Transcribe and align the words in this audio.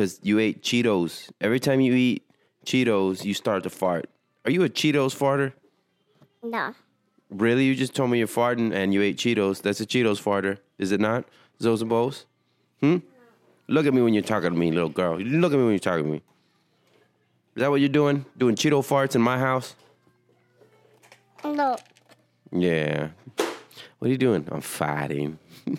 Because 0.00 0.18
you 0.22 0.38
ate 0.38 0.62
Cheetos. 0.62 1.28
Every 1.42 1.60
time 1.60 1.82
you 1.82 1.92
eat 1.92 2.22
Cheetos, 2.64 3.22
you 3.22 3.34
start 3.34 3.64
to 3.64 3.68
fart. 3.68 4.08
Are 4.46 4.50
you 4.50 4.64
a 4.64 4.68
Cheetos 4.70 5.14
farter? 5.14 5.52
No, 6.42 6.74
Really? 7.28 7.66
You 7.66 7.74
just 7.74 7.94
told 7.94 8.10
me 8.10 8.16
you're 8.16 8.26
farting 8.26 8.72
and 8.72 8.94
you 8.94 9.02
ate 9.02 9.18
Cheetos. 9.18 9.60
That's 9.60 9.78
a 9.82 9.84
Cheetos 9.84 10.18
farter, 10.18 10.56
is 10.78 10.90
it 10.90 11.00
not? 11.00 11.26
Zos 11.60 11.82
and 11.82 11.90
Bows? 11.90 12.24
Hmm? 12.80 12.96
Look 13.68 13.84
at 13.84 13.92
me 13.92 14.00
when 14.00 14.14
you're 14.14 14.22
talking 14.22 14.48
to 14.48 14.56
me, 14.56 14.72
little 14.72 14.88
girl. 14.88 15.18
Look 15.18 15.52
at 15.52 15.58
me 15.58 15.64
when 15.64 15.72
you're 15.72 15.78
talking 15.78 16.06
to 16.06 16.10
me. 16.12 16.22
Is 17.54 17.60
that 17.60 17.70
what 17.70 17.80
you're 17.80 17.90
doing? 17.90 18.24
Doing 18.38 18.54
Cheeto 18.54 18.80
farts 18.80 19.14
in 19.14 19.20
my 19.20 19.38
house? 19.38 19.74
no, 21.44 21.76
Yeah. 22.50 23.10
What 23.98 24.08
are 24.08 24.12
you 24.12 24.16
doing? 24.16 24.48
I'm 24.50 24.62
fighting. 24.62 25.38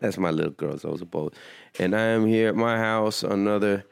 That's 0.00 0.18
my 0.18 0.30
little 0.30 0.52
girls. 0.52 0.82
girl, 0.82 0.96
Zosa 0.96 1.08
Bowl. 1.08 1.32
And 1.78 1.94
I 1.94 2.00
am 2.00 2.26
here 2.26 2.48
at 2.48 2.56
my 2.56 2.76
house 2.78 3.22
another 3.22 3.84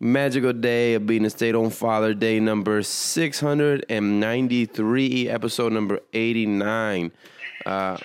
magical 0.00 0.52
day 0.54 0.94
of 0.94 1.06
being 1.06 1.26
a 1.26 1.30
stay 1.30 1.52
on 1.52 1.70
father, 1.70 2.14
day 2.14 2.40
number 2.40 2.82
693, 2.82 5.28
episode 5.28 5.72
number 5.72 6.00
89. 6.14 7.12
Uh, 7.66 7.98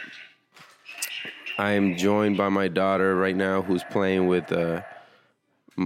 I 1.57 1.71
am 1.71 1.95
joined 1.95 2.35
by 2.35 2.49
my 2.49 2.67
daughter 2.67 3.15
right 3.15 3.35
now 3.35 3.61
who's 3.61 3.85
playing 3.85 4.27
with 4.27 4.52
uh, 4.52 4.81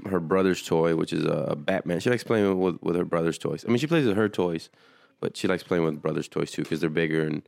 her 0.08 0.20
brother's 0.20 0.64
toy, 0.64 0.96
which 0.96 1.14
is 1.14 1.26
a, 1.26 1.50
a 1.50 1.56
Batman. 1.56 2.00
She 2.00 2.10
likes 2.10 2.24
playing 2.24 2.60
with, 2.60 2.82
with 2.82 2.96
her 2.96 3.06
brother's 3.06 3.38
toys. 3.38 3.64
I 3.68 3.70
mean, 3.70 3.78
she 3.78 3.86
plays 3.86 4.08
with 4.08 4.18
her 4.18 4.28
toys, 4.28 4.72
but 5.20 5.38
she 5.38 5.48
likes 5.48 5.62
playing 5.62 5.84
with 5.84 6.02
brother's 6.02 6.28
toys 6.28 6.50
too 6.50 6.64
because 6.64 6.82
they're 6.82 6.90
bigger 6.90 7.24
and 7.24 7.44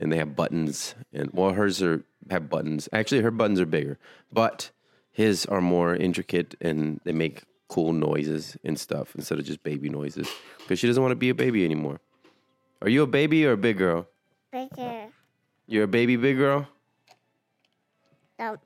and 0.00 0.12
they 0.12 0.16
have 0.18 0.36
buttons. 0.36 0.94
And 1.12 1.30
well, 1.32 1.52
hers 1.52 1.82
are 1.82 2.04
have 2.30 2.48
buttons. 2.48 2.88
Actually, 2.92 3.22
her 3.22 3.30
buttons 3.30 3.60
are 3.60 3.66
bigger, 3.66 3.98
but 4.32 4.70
his 5.10 5.46
are 5.46 5.60
more 5.60 5.94
intricate 5.94 6.54
and 6.60 7.00
they 7.04 7.12
make 7.12 7.42
cool 7.68 7.92
noises 7.92 8.56
and 8.64 8.78
stuff 8.78 9.14
instead 9.16 9.38
of 9.38 9.44
just 9.44 9.62
baby 9.62 9.88
noises 9.88 10.28
because 10.58 10.78
she 10.78 10.86
doesn't 10.86 11.02
want 11.02 11.12
to 11.12 11.16
be 11.16 11.30
a 11.30 11.34
baby 11.34 11.64
anymore. 11.64 12.00
Are 12.82 12.88
you 12.88 13.02
a 13.02 13.06
baby 13.06 13.46
or 13.46 13.52
a 13.52 13.56
big 13.56 13.78
girl? 13.78 14.06
bigger. 14.54 15.08
You're 15.66 15.84
a 15.84 15.88
baby, 15.88 16.16
big 16.16 16.36
girl. 16.36 16.68
No, 18.38 18.56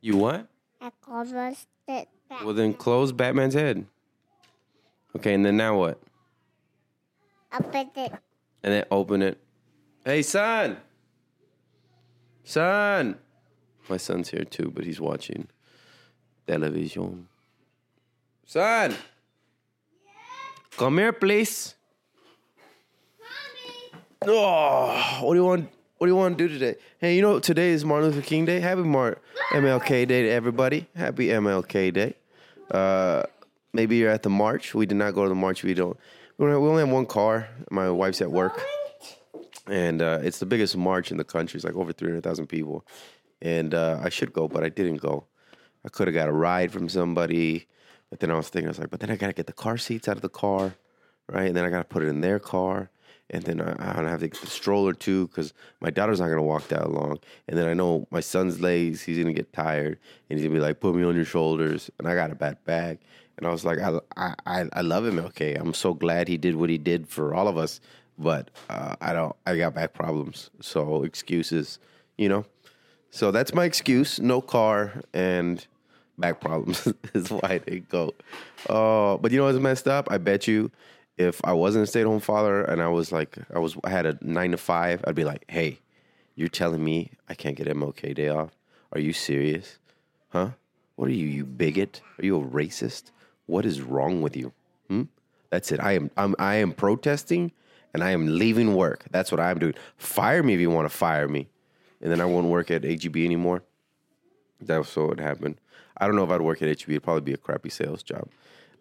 You 0.00 0.16
what? 0.16 0.48
I 0.80 0.90
closed 1.00 1.34
it. 1.88 2.08
Well, 2.44 2.54
then 2.54 2.74
close 2.74 3.12
Batman's 3.12 3.54
head. 3.54 3.86
Okay, 5.16 5.34
and 5.34 5.44
then 5.44 5.56
now 5.56 5.78
what? 5.78 6.00
Open 7.52 7.90
it. 7.94 8.12
And 8.62 8.72
then 8.72 8.84
open 8.90 9.22
it. 9.22 9.38
Hey, 10.04 10.22
son! 10.22 10.78
Son! 12.44 13.16
My 13.88 13.96
son's 13.96 14.30
here 14.30 14.44
too, 14.44 14.70
but 14.74 14.84
he's 14.84 15.00
watching 15.00 15.48
television. 16.46 17.28
Son! 18.46 18.94
Come 20.76 20.98
here, 20.98 21.12
please. 21.12 21.74
Mommy. 23.18 24.36
Oh, 24.38 25.18
what 25.22 25.34
do 25.34 25.40
you 25.40 25.44
want? 25.44 25.70
What 25.98 26.06
do 26.06 26.10
you 26.12 26.16
want 26.16 26.36
to 26.36 26.48
do 26.48 26.52
today? 26.52 26.78
Hey, 26.98 27.14
you 27.14 27.22
know 27.22 27.38
today 27.38 27.70
is 27.70 27.84
Martin 27.84 28.10
Luther 28.10 28.22
King 28.26 28.44
Day. 28.44 28.58
Happy 28.58 28.82
Mar- 28.82 29.18
MLK 29.52 30.08
Day 30.08 30.22
to 30.22 30.28
everybody. 30.30 30.88
Happy 30.96 31.28
MLK 31.28 31.92
Day. 31.92 32.14
Uh, 32.70 33.22
maybe 33.72 33.96
you're 33.96 34.10
at 34.10 34.22
the 34.24 34.30
march. 34.30 34.74
We 34.74 34.86
did 34.86 34.96
not 34.96 35.14
go 35.14 35.22
to 35.22 35.28
the 35.28 35.34
march. 35.36 35.62
We 35.62 35.74
don't. 35.74 35.96
We 36.38 36.46
only 36.46 36.80
have 36.80 36.88
one 36.90 37.06
car. 37.06 37.48
My 37.70 37.90
wife's 37.90 38.20
at 38.20 38.30
work, 38.30 38.60
and 39.68 40.00
uh, 40.00 40.20
it's 40.22 40.38
the 40.38 40.46
biggest 40.46 40.76
march 40.76 41.10
in 41.10 41.16
the 41.16 41.24
country. 41.24 41.58
It's 41.58 41.64
like 41.64 41.74
over 41.74 41.92
three 41.92 42.08
hundred 42.08 42.24
thousand 42.24 42.46
people, 42.46 42.86
and 43.40 43.74
uh, 43.74 44.00
I 44.02 44.08
should 44.08 44.32
go, 44.32 44.48
but 44.48 44.64
I 44.64 44.68
didn't 44.68 44.96
go. 44.96 45.26
I 45.84 45.88
could 45.88 46.08
have 46.08 46.14
got 46.14 46.28
a 46.28 46.32
ride 46.32 46.72
from 46.72 46.88
somebody, 46.88 47.66
but 48.10 48.20
then 48.20 48.30
I 48.30 48.36
was 48.36 48.48
thinking, 48.48 48.68
I 48.68 48.70
was 48.70 48.78
like, 48.78 48.90
but 48.90 49.00
then 49.00 49.10
I 49.10 49.16
gotta 49.16 49.34
get 49.34 49.46
the 49.46 49.52
car 49.52 49.76
seats 49.76 50.08
out 50.08 50.16
of 50.16 50.22
the 50.22 50.28
car, 50.28 50.74
right? 51.28 51.46
And 51.46 51.56
then 51.56 51.64
I 51.64 51.70
gotta 51.70 51.84
put 51.84 52.02
it 52.02 52.08
in 52.08 52.22
their 52.22 52.38
car, 52.38 52.90
and 53.30 53.44
then 53.44 53.60
I, 53.60 54.00
I 54.00 54.08
have 54.08 54.20
to 54.20 54.28
get 54.28 54.40
the 54.40 54.46
stroller 54.46 54.94
too 54.94 55.28
because 55.28 55.52
my 55.80 55.90
daughter's 55.90 56.20
not 56.20 56.28
gonna 56.28 56.42
walk 56.42 56.68
that 56.68 56.90
long. 56.90 57.18
And 57.46 57.58
then 57.58 57.68
I 57.68 57.74
know 57.74 58.08
my 58.10 58.20
son's 58.20 58.58
legs, 58.58 59.02
he's 59.02 59.18
gonna 59.18 59.32
get 59.34 59.52
tired, 59.52 59.98
and 60.30 60.38
he's 60.38 60.46
gonna 60.46 60.58
be 60.58 60.64
like, 60.64 60.80
put 60.80 60.94
me 60.94 61.04
on 61.04 61.14
your 61.14 61.26
shoulders, 61.26 61.90
and 61.98 62.08
I 62.08 62.14
got 62.14 62.32
a 62.32 62.34
bad 62.34 62.64
bag. 62.64 62.98
And 63.42 63.48
I 63.48 63.50
was 63.50 63.64
like, 63.64 63.80
I, 63.80 63.98
I, 64.46 64.68
I- 64.72 64.82
love 64.82 65.04
him. 65.04 65.18
Okay, 65.18 65.56
I'm 65.56 65.74
so 65.74 65.94
glad 65.94 66.28
he 66.28 66.36
did 66.36 66.54
what 66.54 66.70
he 66.70 66.78
did 66.78 67.08
for 67.08 67.34
all 67.34 67.48
of 67.48 67.58
us, 67.58 67.80
but 68.16 68.50
uh, 68.70 68.94
I 69.00 69.12
don't. 69.12 69.34
I 69.44 69.56
got 69.56 69.74
back 69.74 69.94
problems, 69.94 70.50
so 70.60 71.02
excuses, 71.02 71.80
you 72.16 72.28
know. 72.28 72.44
So 73.10 73.32
that's 73.32 73.52
my 73.52 73.64
excuse. 73.64 74.20
No 74.20 74.40
car 74.40 74.92
and 75.12 75.66
back 76.18 76.40
problems 76.40 76.86
is 77.14 77.32
why 77.32 77.58
didn't 77.66 77.88
go. 77.88 78.14
Uh, 78.70 79.16
but 79.16 79.32
you 79.32 79.38
know 79.38 79.46
what's 79.46 79.58
messed 79.58 79.88
up? 79.88 80.06
I 80.08 80.18
bet 80.18 80.46
you 80.46 80.70
if 81.18 81.40
I 81.42 81.52
wasn't 81.52 81.82
a 81.82 81.86
stay 81.88 82.02
at 82.02 82.06
home 82.06 82.20
father 82.20 82.62
and 82.62 82.80
I 82.80 82.86
was 82.86 83.10
like 83.10 83.38
I 83.52 83.58
was 83.58 83.76
I 83.82 83.90
had 83.90 84.06
a 84.06 84.16
nine 84.20 84.52
to 84.52 84.56
five, 84.56 85.02
I'd 85.04 85.16
be 85.16 85.24
like, 85.24 85.44
Hey, 85.48 85.80
you're 86.36 86.46
telling 86.46 86.84
me 86.84 87.10
I 87.28 87.34
can't 87.34 87.56
get 87.56 87.66
MLK 87.66 88.14
day 88.14 88.28
off? 88.28 88.50
Are 88.92 89.00
you 89.00 89.12
serious? 89.12 89.80
Huh? 90.28 90.50
What 90.94 91.08
are 91.08 91.12
you, 91.12 91.26
you 91.26 91.44
bigot? 91.44 92.02
Are 92.20 92.24
you 92.24 92.36
a 92.40 92.44
racist? 92.44 93.10
What 93.46 93.66
is 93.66 93.80
wrong 93.80 94.22
with 94.22 94.36
you? 94.36 94.52
Hmm? 94.88 95.02
That's 95.50 95.72
it. 95.72 95.80
I 95.80 95.92
am 95.92 96.10
I'm 96.16 96.34
I 96.38 96.56
am 96.56 96.72
protesting 96.72 97.52
and 97.94 98.02
I 98.02 98.10
am 98.10 98.38
leaving 98.38 98.74
work. 98.74 99.04
That's 99.10 99.30
what 99.30 99.40
I'm 99.40 99.58
doing. 99.58 99.74
Fire 99.96 100.42
me 100.42 100.54
if 100.54 100.60
you 100.60 100.70
want 100.70 100.90
to 100.90 100.96
fire 100.96 101.28
me. 101.28 101.48
And 102.00 102.10
then 102.10 102.20
I 102.20 102.24
won't 102.24 102.48
work 102.48 102.70
at 102.70 102.84
HEB 102.84 103.16
anymore. 103.16 103.62
That's 104.60 104.96
what 104.96 105.08
would 105.08 105.20
happen. 105.20 105.58
I 105.96 106.06
don't 106.06 106.16
know 106.16 106.24
if 106.24 106.30
I'd 106.30 106.40
work 106.40 106.62
at 106.62 106.68
HEB. 106.68 106.90
It'd 106.90 107.02
probably 107.02 107.20
be 107.20 107.32
a 107.32 107.36
crappy 107.36 107.68
sales 107.68 108.02
job. 108.02 108.28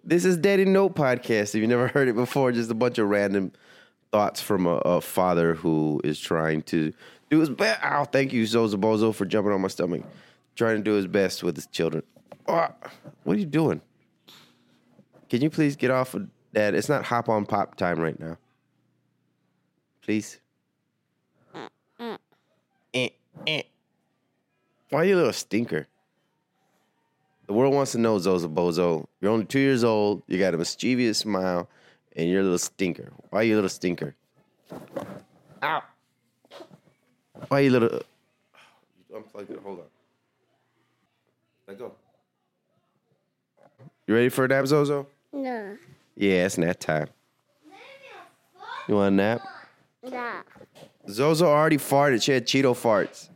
This 0.03 0.25
is 0.25 0.37
Daddy 0.37 0.65
Note 0.65 0.95
Podcast. 0.95 1.53
If 1.53 1.55
you've 1.55 1.69
never 1.69 1.87
heard 1.93 2.07
it 2.07 2.15
before, 2.15 2.51
just 2.51 2.71
a 2.71 2.75
bunch 2.75 2.97
of 2.97 3.09
random 3.09 3.51
thoughts 4.11 4.41
from 4.41 4.65
a, 4.65 4.77
a 4.77 5.01
father 5.01 5.53
who 5.53 6.01
is 6.03 6.19
trying 6.19 6.63
to 6.63 6.93
do 7.29 7.39
his 7.39 7.49
best. 7.49 7.79
Oh, 7.83 8.05
thank 8.05 8.33
you, 8.33 8.45
Zozo 8.45 8.77
Bozo, 8.77 9.13
for 9.13 9.25
jumping 9.25 9.53
on 9.53 9.61
my 9.61 9.67
stomach. 9.67 10.03
Trying 10.55 10.77
to 10.77 10.83
do 10.83 10.93
his 10.93 11.07
best 11.07 11.43
with 11.43 11.55
his 11.55 11.67
children. 11.67 12.03
Oh, 12.47 12.67
what 13.23 13.35
are 13.35 13.39
you 13.39 13.45
doing? 13.45 13.81
Can 15.31 15.41
you 15.41 15.49
please 15.49 15.77
get 15.77 15.91
off 15.91 16.13
of 16.13 16.27
that? 16.51 16.75
It's 16.75 16.89
not 16.89 17.05
hop 17.05 17.29
on 17.29 17.45
pop 17.45 17.75
time 17.75 18.01
right 18.01 18.19
now. 18.19 18.37
Please. 20.01 20.41
Eh, 22.93 23.07
eh. 23.47 23.61
Why 24.89 24.99
are 24.99 25.05
you 25.05 25.15
a 25.15 25.19
little 25.19 25.31
stinker? 25.31 25.87
The 27.47 27.53
world 27.53 27.73
wants 27.73 27.93
to 27.93 27.97
know, 27.97 28.19
Zozo 28.19 28.49
Bozo. 28.49 29.07
You're 29.21 29.31
only 29.31 29.45
two 29.45 29.61
years 29.61 29.85
old. 29.85 30.21
You 30.27 30.37
got 30.37 30.53
a 30.53 30.57
mischievous 30.57 31.19
smile, 31.19 31.69
and 32.13 32.29
you're 32.29 32.41
a 32.41 32.43
little 32.43 32.57
stinker. 32.57 33.13
Why 33.29 33.39
are 33.39 33.43
you 33.43 33.53
a 33.53 33.55
little 33.55 33.69
stinker? 33.69 34.13
Ow. 35.63 35.81
Why 37.47 37.57
are 37.57 37.61
you 37.61 37.69
a 37.69 37.71
little. 37.71 38.01
Unplugged 39.15 39.49
it. 39.49 39.59
Hold 39.63 39.79
on. 39.79 39.85
Let 41.69 41.79
go. 41.79 41.93
You 44.07 44.13
ready 44.13 44.27
for 44.27 44.43
a 44.43 44.49
nap, 44.49 44.67
Zozo? 44.67 45.07
No, 45.33 45.77
Yeah, 46.15 46.45
it's 46.45 46.57
nap 46.57 46.79
time. 46.79 47.07
You 48.87 48.95
want 48.95 49.13
a 49.13 49.15
nap? 49.15 49.41
no. 50.03 50.41
Zozo 51.09 51.47
already 51.47 51.77
farted. 51.77 52.21
She 52.21 52.31
had 52.31 52.45
Cheeto 52.45 52.73
farts. 52.75 53.29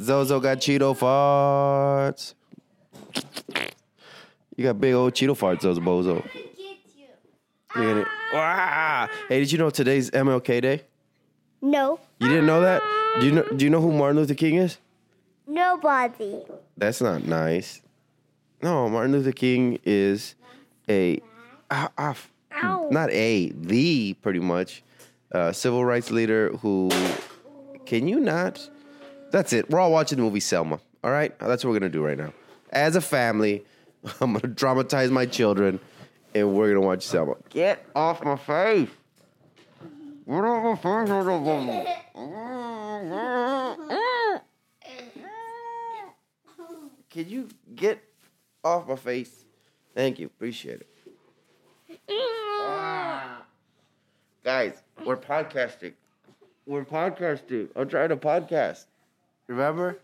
Zozo 0.00 0.40
got 0.40 0.58
Cheeto 0.58 0.96
farts. 0.96 2.34
You 4.56 4.64
got 4.64 4.80
big 4.80 4.94
old 4.94 5.12
Cheeto 5.14 5.36
farts, 5.36 5.62
Zozo 5.62 5.80
Bozo. 5.80 6.24
You 7.74 7.82
get 7.82 7.96
it? 7.98 8.06
Wow. 8.32 9.08
Hey, 9.28 9.40
did 9.40 9.52
you 9.52 9.58
know 9.58 9.68
today's 9.70 10.10
MLK 10.10 10.62
Day? 10.62 10.82
No, 11.60 11.98
You 12.20 12.28
didn't 12.28 12.46
know 12.46 12.60
that? 12.60 12.82
Do 13.20 13.26
you 13.26 13.32
know? 13.32 13.42
Do 13.42 13.64
you 13.64 13.70
know 13.70 13.80
who 13.80 13.92
Martin 13.92 14.16
Luther 14.18 14.34
King 14.34 14.56
is? 14.56 14.78
nobody. 15.46 16.42
That's 16.76 17.00
not 17.00 17.24
nice. 17.24 17.80
No, 18.62 18.88
Martin 18.88 19.12
Luther 19.12 19.32
King 19.32 19.78
is 19.84 20.34
a, 20.88 21.20
not 22.90 23.10
a, 23.10 23.50
the 23.50 24.14
pretty 24.14 24.40
much 24.40 24.82
uh, 25.32 25.52
civil 25.52 25.84
rights 25.84 26.10
leader 26.10 26.50
who. 26.58 26.90
Can 27.84 28.08
you 28.08 28.18
not? 28.18 28.68
That's 29.30 29.52
it. 29.52 29.70
We're 29.70 29.78
all 29.78 29.92
watching 29.92 30.18
the 30.18 30.24
movie 30.24 30.40
Selma. 30.40 30.80
All 31.04 31.10
right, 31.10 31.38
that's 31.38 31.64
what 31.64 31.70
we're 31.70 31.78
gonna 31.78 31.90
do 31.90 32.04
right 32.04 32.18
now. 32.18 32.32
As 32.70 32.96
a 32.96 33.00
family, 33.00 33.64
I'm 34.20 34.32
gonna 34.32 34.48
traumatize 34.54 35.10
my 35.10 35.26
children, 35.26 35.78
and 36.34 36.54
we're 36.54 36.68
gonna 36.68 36.84
watch 36.84 37.02
Selma. 37.02 37.34
Get 37.50 37.84
off 37.94 38.24
my 38.24 38.36
face! 38.36 38.88
Get 40.26 40.44
off 40.44 40.64
my 40.64 40.76
face! 40.76 41.88
Can 47.10 47.28
you 47.30 47.48
get 47.74 48.02
off 48.64 48.88
my 48.88 48.96
face? 48.96 49.44
Thank 49.94 50.18
you, 50.18 50.26
appreciate 50.26 50.80
it. 50.80 50.88
Mm. 52.08 53.36
Guys, 54.44 54.82
we're 55.04 55.16
podcasting. 55.16 55.94
We're 56.66 56.84
podcasting. 56.84 57.68
I'm 57.74 57.88
trying 57.88 58.10
to 58.10 58.16
podcast. 58.16 58.86
Remember? 59.46 59.98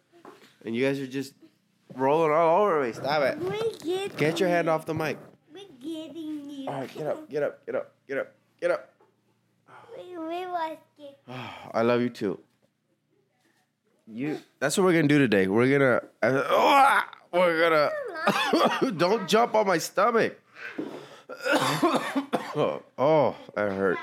And 0.65 0.75
you 0.75 0.85
guys 0.85 1.01
are 1.01 1.07
just 1.07 1.35
rolling 1.95 2.33
all 2.33 2.63
over 2.63 2.83
me. 2.83 2.93
Stop 2.93 3.23
it. 3.23 3.39
We 3.39 3.73
get 3.85 4.17
Get 4.17 4.41
your 4.41 4.49
hand 4.49 4.69
off 4.69 4.87
the 4.87 4.95
mic. 4.95 5.19
We 5.53 5.67
getting 5.81 6.51
you. 6.51 6.69
All 6.69 6.81
right, 6.81 6.95
get 6.95 7.07
up, 7.07 7.29
get 7.29 7.43
up, 7.43 7.67
get 7.67 7.75
up, 7.75 7.95
get 8.09 8.19
up, 8.19 8.33
get 8.61 8.71
up. 8.71 8.89
We, 9.97 10.17
we 10.17 10.47
was 10.47 10.77
get. 10.99 11.19
I 11.73 11.83
love 11.83 12.01
you 12.01 12.11
too. 12.11 12.39
You. 14.13 14.39
That's 14.59 14.77
what 14.77 14.85
we're 14.85 14.93
gonna 14.93 15.09
do 15.09 15.19
today. 15.19 15.47
We're 15.47 15.79
gonna. 15.79 16.03
Uh, 16.23 17.01
we're 17.33 17.61
gonna. 17.63 18.93
don't 18.99 19.27
jump 19.27 19.55
on 19.55 19.67
my 19.67 19.79
stomach. 19.79 20.39
oh, 21.47 22.83
oh, 22.99 23.37
that 23.55 23.73
hurt. 23.73 23.99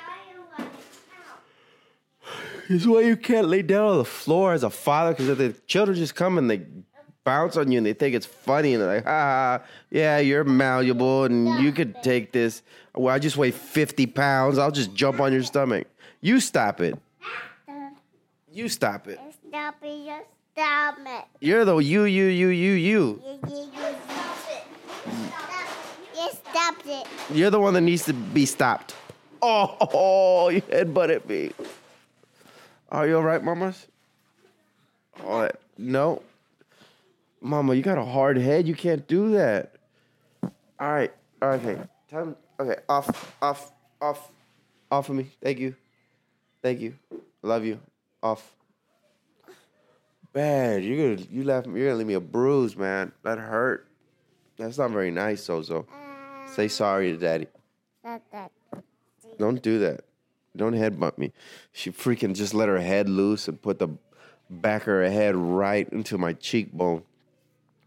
This 2.68 2.82
is 2.82 2.88
why 2.88 3.02
you 3.02 3.16
can't 3.16 3.48
lay 3.48 3.62
down 3.62 3.86
on 3.86 3.98
the 3.98 4.06
floor 4.06 4.54
as 4.54 4.64
a 4.64 4.72
father, 4.72 5.12
because 5.12 5.38
the 5.38 5.54
children 5.68 5.96
just 5.96 6.16
come 6.16 6.40
and 6.40 6.50
they 6.50 6.66
bounce 7.24 7.56
on 7.58 7.72
you 7.72 7.78
and 7.78 7.86
they 7.86 7.94
think 7.94 8.16
it's 8.16 8.26
funny 8.26 8.74
and 8.74 8.82
they're 8.82 8.96
like, 8.96 9.06
ah, 9.06 9.62
yeah, 9.92 10.18
you're 10.18 10.44
malleable 10.44 11.26
and 11.26 11.64
you 11.64 11.72
could 11.72 12.02
take 12.02 12.32
this. 12.32 12.64
Well, 12.96 13.14
I 13.14 13.20
just 13.20 13.38
weigh 13.38 13.52
50 13.52 14.08
pounds. 14.08 14.58
I'll 14.58 14.72
just 14.72 14.96
jump 14.96 15.20
on 15.20 15.34
your 15.34 15.44
stomach. 15.44 15.88
You 16.22 16.40
stop 16.40 16.82
it. 16.82 16.98
You 18.52 18.70
stop 18.70 19.08
it. 19.08 19.20
Stop 19.50 19.76
it. 19.82 20.06
Just 20.06 20.26
stop 20.54 20.98
it. 21.06 21.26
You're 21.40 21.66
the 21.66 21.78
you, 21.78 22.04
you, 22.04 22.26
you, 22.26 22.48
you, 22.50 22.72
you. 22.72 22.74
You, 22.74 23.40
you, 23.48 23.58
you, 23.58 23.96
stop 24.06 24.38
it. 24.52 24.64
Yes, 26.16 26.42
stop 26.52 26.76
it. 26.86 27.08
You're 27.36 27.50
the 27.50 27.60
one 27.60 27.74
that 27.74 27.82
needs 27.82 28.06
to 28.06 28.14
be 28.14 28.46
stopped. 28.46 28.96
Oh, 29.42 29.76
oh 29.80 30.50
you 30.54 30.62
headbutted 30.62 31.28
me. 31.28 31.52
Are 32.92 33.08
you 33.08 33.18
all 33.18 33.24
right, 33.24 33.44
mamas? 33.44 33.88
All 35.26 35.42
right. 35.42 35.56
No. 35.80 36.22
Mama, 37.42 37.74
you 37.74 37.82
got 37.82 37.98
a 37.98 38.06
hard 38.06 38.38
head. 38.38 38.68
You 38.68 38.76
can't 38.76 39.08
do 39.08 39.32
that. 39.32 39.74
All 40.44 40.52
right. 40.80 41.12
Okay. 41.42 41.78
Time. 42.12 42.36
Okay. 42.60 42.76
Off. 42.88 43.36
Off. 43.42 43.72
Off. 44.00 44.32
Off 44.92 45.10
of 45.10 45.16
me. 45.16 45.28
Thank 45.42 45.58
you. 45.58 45.74
Thank 46.62 46.82
you. 46.82 46.94
Love 47.42 47.66
you. 47.66 47.80
Off. 48.22 48.59
Bad. 50.34 50.84
You're 50.84 51.16
gonna 51.16 51.28
you 51.30 51.44
laugh. 51.44 51.66
You're 51.66 51.88
gonna 51.88 51.98
leave 51.98 52.08
me 52.08 52.14
a 52.14 52.20
bruise, 52.20 52.78
man. 52.78 53.12
That 53.24 53.40
hurt. 53.40 53.88
That's 54.58 54.78
not 54.78 54.92
very 54.92 55.12
nice, 55.12 55.48
Sozo. 55.48 55.86
Say 56.54 56.68
sorry 56.68 57.12
to 57.12 57.18
daddy. 57.18 57.48
Don't 59.38 59.62
do 59.62 59.80
that. 59.80 60.02
Don't 60.56 60.74
headbutt 60.74 61.18
me. 61.18 61.32
She 61.72 61.92
freaking 61.92 62.36
just 62.36 62.54
let 62.54 62.68
her 62.68 62.80
head 62.80 63.08
loose 63.08 63.48
and 63.48 63.62
put 63.62 63.80
the 63.80 63.90
back 64.50 64.82
of 64.82 64.88
her 64.88 65.10
head 65.10 65.36
right 65.36 65.88
into 65.90 66.18
my 66.18 66.34
cheekbone. 66.34 67.04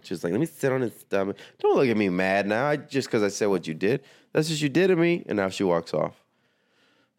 She's 0.03 0.25
like, 0.25 0.33
let 0.33 0.41
me 0.41 0.47
sit 0.47 0.73
on 0.73 0.81
his 0.81 0.99
stomach. 0.99 1.37
Don't 1.61 1.77
look 1.77 1.89
at 1.89 1.97
me 1.97 2.09
mad 2.09 2.47
now. 2.47 2.67
I, 2.67 2.77
just 2.77 3.09
because 3.09 3.23
I 3.23 3.29
said 3.29 3.47
what 3.47 3.67
you 3.67 3.75
did. 3.75 4.03
That's 4.33 4.49
what 4.51 4.61
you 4.61 4.69
did 4.69 4.89
to 4.89 4.97
me. 4.97 5.23
And 5.27 5.37
now 5.37 5.49
she 5.49 5.65
walks 5.65 5.95
off. 5.95 6.25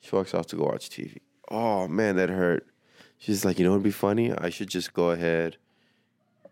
She 0.01 0.13
walks 0.13 0.33
off 0.33 0.47
to 0.47 0.57
go 0.57 0.65
watch 0.65 0.89
TV. 0.89 1.19
Oh, 1.49 1.87
man, 1.87 2.17
that 2.17 2.29
hurt. 2.29 2.67
She's 3.23 3.45
like, 3.45 3.57
you 3.57 3.63
know 3.63 3.71
what 3.71 3.77
would 3.77 3.83
be 3.83 3.91
funny? 3.91 4.33
I 4.33 4.49
should 4.49 4.67
just 4.67 4.91
go 4.91 5.11
ahead 5.11 5.55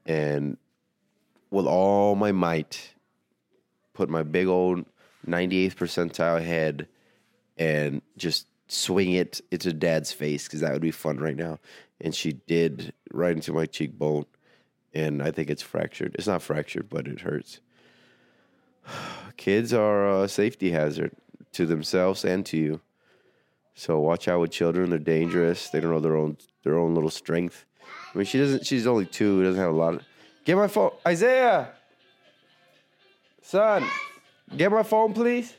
and, 0.05 0.55
with 1.49 1.65
all 1.65 2.15
my 2.15 2.31
might, 2.31 2.93
put 3.93 4.09
my 4.09 4.23
big 4.23 4.47
old 4.47 4.85
98th 5.27 5.75
percentile 5.75 6.41
head 6.41 6.87
and 7.57 8.01
just 8.15 8.47
swing 8.69 9.11
it 9.11 9.41
into 9.51 9.73
dad's 9.73 10.13
face 10.13 10.45
because 10.45 10.61
that 10.61 10.71
would 10.71 10.81
be 10.81 10.91
fun 10.91 11.17
right 11.17 11.35
now. 11.35 11.59
And 11.99 12.15
she 12.15 12.33
did 12.47 12.93
right 13.11 13.35
into 13.35 13.51
my 13.51 13.65
cheekbone. 13.65 14.25
And 14.93 15.21
I 15.21 15.31
think 15.31 15.49
it's 15.49 15.61
fractured. 15.61 16.15
It's 16.15 16.27
not 16.27 16.41
fractured, 16.41 16.87
but 16.89 17.05
it 17.05 17.19
hurts. 17.19 17.59
Kids 19.35 19.73
are 19.73 20.23
a 20.23 20.29
safety 20.29 20.71
hazard 20.71 21.11
to 21.51 21.65
themselves 21.65 22.23
and 22.23 22.45
to 22.45 22.55
you. 22.55 22.81
So 23.73 23.99
watch 23.99 24.27
out 24.27 24.41
with 24.41 24.51
children. 24.51 24.89
They're 24.89 24.99
dangerous. 24.99 25.69
They 25.69 25.79
don't 25.79 25.91
know 25.91 25.99
their 25.99 26.15
own 26.15 26.37
their 26.63 26.77
own 26.77 26.93
little 26.93 27.09
strength. 27.09 27.65
I 28.13 28.17
mean, 28.17 28.25
she 28.25 28.37
doesn't. 28.37 28.65
She's 28.65 28.85
only 28.85 29.05
two. 29.05 29.43
Doesn't 29.43 29.59
have 29.59 29.71
a 29.71 29.75
lot. 29.75 29.95
Of, 29.95 30.03
get 30.45 30.57
my 30.57 30.67
phone, 30.67 30.91
Isaiah. 31.07 31.69
Son, 33.41 33.83
get 34.55 34.71
my 34.71 34.83
phone, 34.83 35.13
please. 35.13 35.53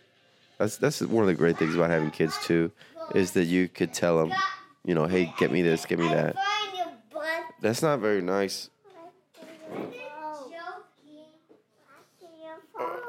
That's 0.58 0.76
that's 0.76 1.00
one 1.00 1.22
of 1.22 1.28
the 1.28 1.34
great 1.34 1.58
things 1.58 1.74
about 1.74 1.90
having 1.90 2.10
kids 2.10 2.36
too, 2.44 2.70
is 3.14 3.32
that 3.32 3.44
you 3.44 3.68
could 3.68 3.92
tell 3.92 4.18
them, 4.18 4.32
you 4.84 4.94
know, 4.94 5.06
hey, 5.06 5.32
get 5.38 5.50
me 5.50 5.62
this, 5.62 5.84
get 5.84 5.98
me 5.98 6.08
that. 6.08 6.34
Find 6.34 6.76
your 6.76 6.92
butt. 7.12 7.44
That's 7.60 7.82
not 7.82 7.98
very 7.98 8.22
nice. 8.22 8.70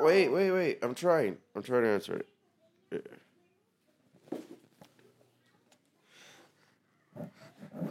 Wait, 0.01 0.27
wait, 0.29 0.51
wait. 0.51 0.79
I'm 0.81 0.95
trying. 0.95 1.37
I'm 1.55 1.63
trying 1.63 1.83
to 1.83 1.89
answer 1.89 2.23
it. 2.91 3.07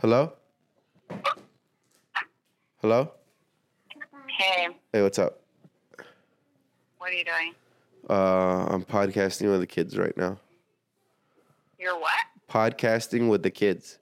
Hello? 0.00 0.32
Hello? 2.80 3.12
Hey, 4.38 4.68
Hey, 4.92 5.02
what's 5.02 5.18
up? 5.18 5.40
what 6.98 7.10
are 7.10 7.14
you 7.14 7.24
doing? 7.24 7.54
Uh, 8.08 8.66
I'm 8.66 8.84
podcasting 8.84 9.50
with 9.50 9.60
the 9.60 9.66
kids 9.66 9.96
right 9.98 10.16
now. 10.16 10.38
You're 11.78 11.98
what? 11.98 12.12
Podcasting 12.48 13.28
with 13.28 13.42
the 13.42 13.50
kids. 13.50 13.98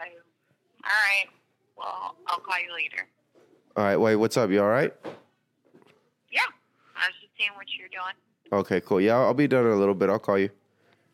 Oh, 0.00 0.04
all 0.04 0.90
right. 0.90 1.26
Well, 1.76 2.16
I'll 2.26 2.38
call 2.38 2.58
you 2.60 2.72
later. 2.74 3.06
All 3.76 3.84
right, 3.84 3.96
wait, 3.96 4.16
what's 4.16 4.36
up? 4.36 4.50
You 4.50 4.62
all 4.62 4.68
right? 4.68 4.92
Yeah. 6.30 6.40
I 6.96 7.06
was 7.08 7.14
just 7.20 7.32
seeing 7.38 7.50
what 7.56 7.66
you're 7.78 7.88
doing. 7.88 8.14
Okay, 8.60 8.80
cool. 8.80 9.00
Yeah, 9.00 9.16
I'll 9.16 9.26
I'll 9.26 9.34
be 9.34 9.46
done 9.48 9.64
in 9.66 9.72
a 9.72 9.76
little 9.76 9.94
bit. 9.94 10.10
I'll 10.10 10.18
call 10.18 10.38
you. 10.38 10.50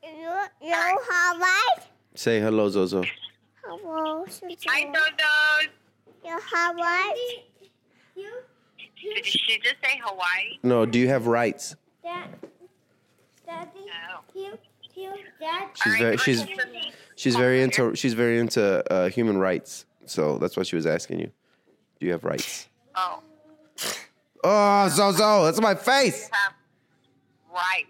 You, 0.03 0.31
you 0.63 0.73
how 0.73 1.39
right? 1.39 1.77
Say 2.15 2.41
hello, 2.41 2.69
Zozo. 2.69 3.03
Hello, 3.65 4.25
Hi, 4.69 4.85
Dodos. 4.85 5.69
You 6.25 6.39
how 6.53 6.73
right? 6.75 7.15
You, 8.17 8.31
Did 9.15 9.27
she 9.27 9.59
just 9.63 9.77
say 9.83 10.01
Hawaii? 10.03 10.59
No, 10.63 10.87
do 10.87 10.99
you 10.99 11.09
have 11.09 11.27
rights? 11.27 11.75
Dad, 12.03 12.29
Daddy, 13.47 13.71
No. 13.87 14.41
you, 14.41 14.59
you, 14.95 15.13
Dad. 15.41 15.69
She's 15.83 15.97
very 15.99 16.17
she's 16.19 16.41
ahead 16.43 16.61
for 16.61 16.69
me. 16.69 16.93
she's 17.17 17.37
very 17.37 17.63
into 17.63 17.95
she's 17.97 18.15
very 18.15 18.39
into 18.39 18.93
uh, 18.93 19.09
human 19.09 19.37
rights. 19.39 19.85
So 20.07 20.39
that's 20.39 20.57
what 20.57 20.67
she 20.67 20.77
was 20.77 20.87
asking 20.87 21.19
you. 21.21 21.31
Do 21.99 22.07
you 22.07 22.13
have 22.13 22.25
rights? 22.25 22.69
Oh, 22.95 23.21
Oh, 24.47 24.89
Zozo, 24.89 25.45
that's 25.45 25.61
my 25.61 25.75
face. 25.75 26.29
have 26.33 26.53
right. 27.53 27.87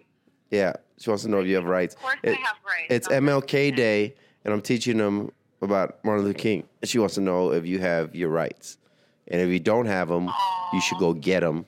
Yeah, 0.50 0.75
she 1.04 1.11
wants 1.11 1.23
to 1.25 1.28
know 1.28 1.40
if 1.40 1.46
you 1.46 1.54
have 1.56 1.66
rights. 1.66 1.94
Of 1.96 2.00
course 2.00 2.16
It- 2.23 2.30
I 2.30 2.40
have 2.40 2.56
rights. 2.64 2.87
It's 2.88 3.08
MLK 3.08 3.70
Day, 3.76 4.14
and 4.42 4.54
I'm 4.54 4.62
teaching 4.62 4.96
them 4.96 5.30
about 5.61 6.02
Martin 6.02 6.25
Luther 6.25 6.38
King. 6.38 6.64
And 6.80 6.88
she 6.88 6.99
wants 6.99 7.14
to 7.16 7.20
know 7.20 7.52
if 7.52 7.66
you 7.66 7.78
have 7.78 8.14
your 8.14 8.30
rights, 8.30 8.78
and 9.28 9.38
if 9.42 9.50
you 9.50 9.61
don't 9.61 9.84
have 9.84 10.08
them, 10.08 10.30
you 10.73 10.80
should 10.80 10.96
go 10.99 11.12
get 11.12 11.40
them. 11.40 11.66